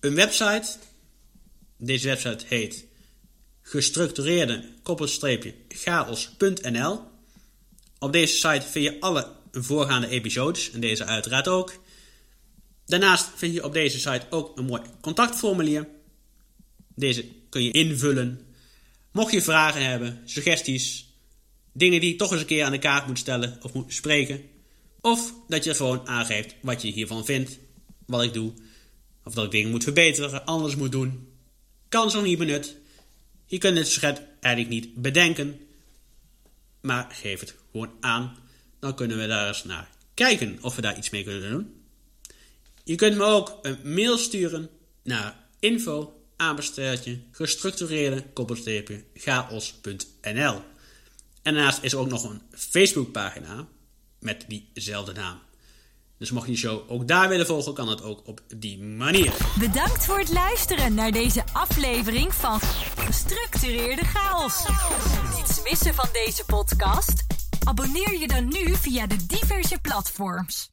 een 0.00 0.14
website. 0.14 0.76
Deze 1.78 2.08
website 2.08 2.44
heet 2.46 2.84
gestructureerde 3.62 4.68
koppelstreepje 4.82 5.54
chaos.nl. 5.68 7.14
Op 7.98 8.12
deze 8.12 8.34
site 8.34 8.66
vind 8.66 8.84
je 8.84 9.00
alle 9.00 9.32
voorgaande 9.52 10.08
episodes 10.08 10.70
en 10.70 10.80
deze 10.80 11.04
uiteraard 11.04 11.48
ook. 11.48 11.82
Daarnaast 12.86 13.30
vind 13.34 13.54
je 13.54 13.64
op 13.64 13.72
deze 13.72 13.98
site 13.98 14.26
ook 14.30 14.58
een 14.58 14.64
mooi 14.64 14.82
contactformulier. 15.00 15.88
Deze 16.94 17.24
kun 17.48 17.62
je 17.62 17.70
invullen. 17.70 18.46
Mocht 19.12 19.32
je 19.32 19.42
vragen 19.42 19.86
hebben, 19.86 20.22
suggesties, 20.24 21.14
dingen 21.72 22.00
die 22.00 22.10
je 22.10 22.16
toch 22.16 22.30
eens 22.30 22.40
een 22.40 22.46
keer 22.46 22.64
aan 22.64 22.72
de 22.72 22.78
kaart 22.78 23.06
moet 23.06 23.18
stellen 23.18 23.58
of 23.62 23.72
moet 23.72 23.94
spreken. 23.94 24.42
Of 25.00 25.34
dat 25.48 25.64
je 25.64 25.74
gewoon 25.74 26.06
aangeeft 26.08 26.54
wat 26.62 26.82
je 26.82 26.92
hiervan 26.92 27.24
vindt, 27.24 27.58
wat 28.06 28.22
ik 28.22 28.32
doe. 28.32 28.52
Of 29.24 29.34
dat 29.34 29.44
ik 29.44 29.50
dingen 29.50 29.70
moet 29.70 29.82
verbeteren, 29.82 30.44
anders 30.44 30.76
moet 30.76 30.92
doen. 30.92 31.28
Kan 31.88 32.10
zo 32.10 32.22
niet 32.22 32.38
benut. 32.38 32.76
Je 33.46 33.58
kunt 33.58 33.78
het 33.78 33.88
schets 33.88 34.20
eigenlijk 34.40 34.74
niet 34.74 34.94
bedenken. 34.94 35.60
Maar 36.80 37.06
geef 37.10 37.40
het 37.40 37.54
aan. 38.00 38.36
Dan 38.80 38.94
kunnen 38.94 39.18
we 39.18 39.26
daar 39.26 39.48
eens 39.48 39.64
naar 39.64 39.90
kijken 40.14 40.58
of 40.60 40.76
we 40.76 40.82
daar 40.82 40.96
iets 40.96 41.10
mee 41.10 41.24
kunnen 41.24 41.50
doen. 41.50 41.84
Je 42.84 42.94
kunt 42.94 43.16
me 43.16 43.24
ook 43.24 43.58
een 43.62 43.78
mail 43.82 44.18
sturen 44.18 44.70
naar 45.02 45.36
info 45.58 46.16
gestructureerde 47.32 48.24
chaos.nl. 49.14 50.62
En 51.42 51.54
daarnaast 51.54 51.82
is 51.82 51.92
er 51.92 51.98
ook 51.98 52.08
nog 52.08 52.24
een 52.24 52.42
Facebookpagina 52.50 53.66
met 54.20 54.44
diezelfde 54.48 55.12
naam. 55.12 55.38
Dus 56.18 56.30
mocht 56.30 56.46
je 56.46 56.52
de 56.52 56.58
show 56.58 56.90
ook 56.90 57.08
daar 57.08 57.28
willen 57.28 57.46
volgen, 57.46 57.74
kan 57.74 57.86
dat 57.86 58.02
ook 58.02 58.26
op 58.26 58.40
die 58.56 58.82
manier. 58.82 59.32
Bedankt 59.58 60.04
voor 60.04 60.18
het 60.18 60.32
luisteren 60.32 60.94
naar 60.94 61.10
deze 61.10 61.44
aflevering 61.52 62.34
van 62.34 62.60
Gestructureerde 62.96 64.04
Chaos. 64.04 64.64
Niets 65.36 65.62
missen 65.62 65.94
van 65.94 66.08
deze 66.12 66.44
podcast? 66.44 67.35
Abonneer 67.66 68.18
je 68.18 68.28
dan 68.28 68.44
nu 68.44 68.74
via 68.74 69.06
de 69.06 69.26
diverse 69.26 69.78
platforms. 69.78 70.64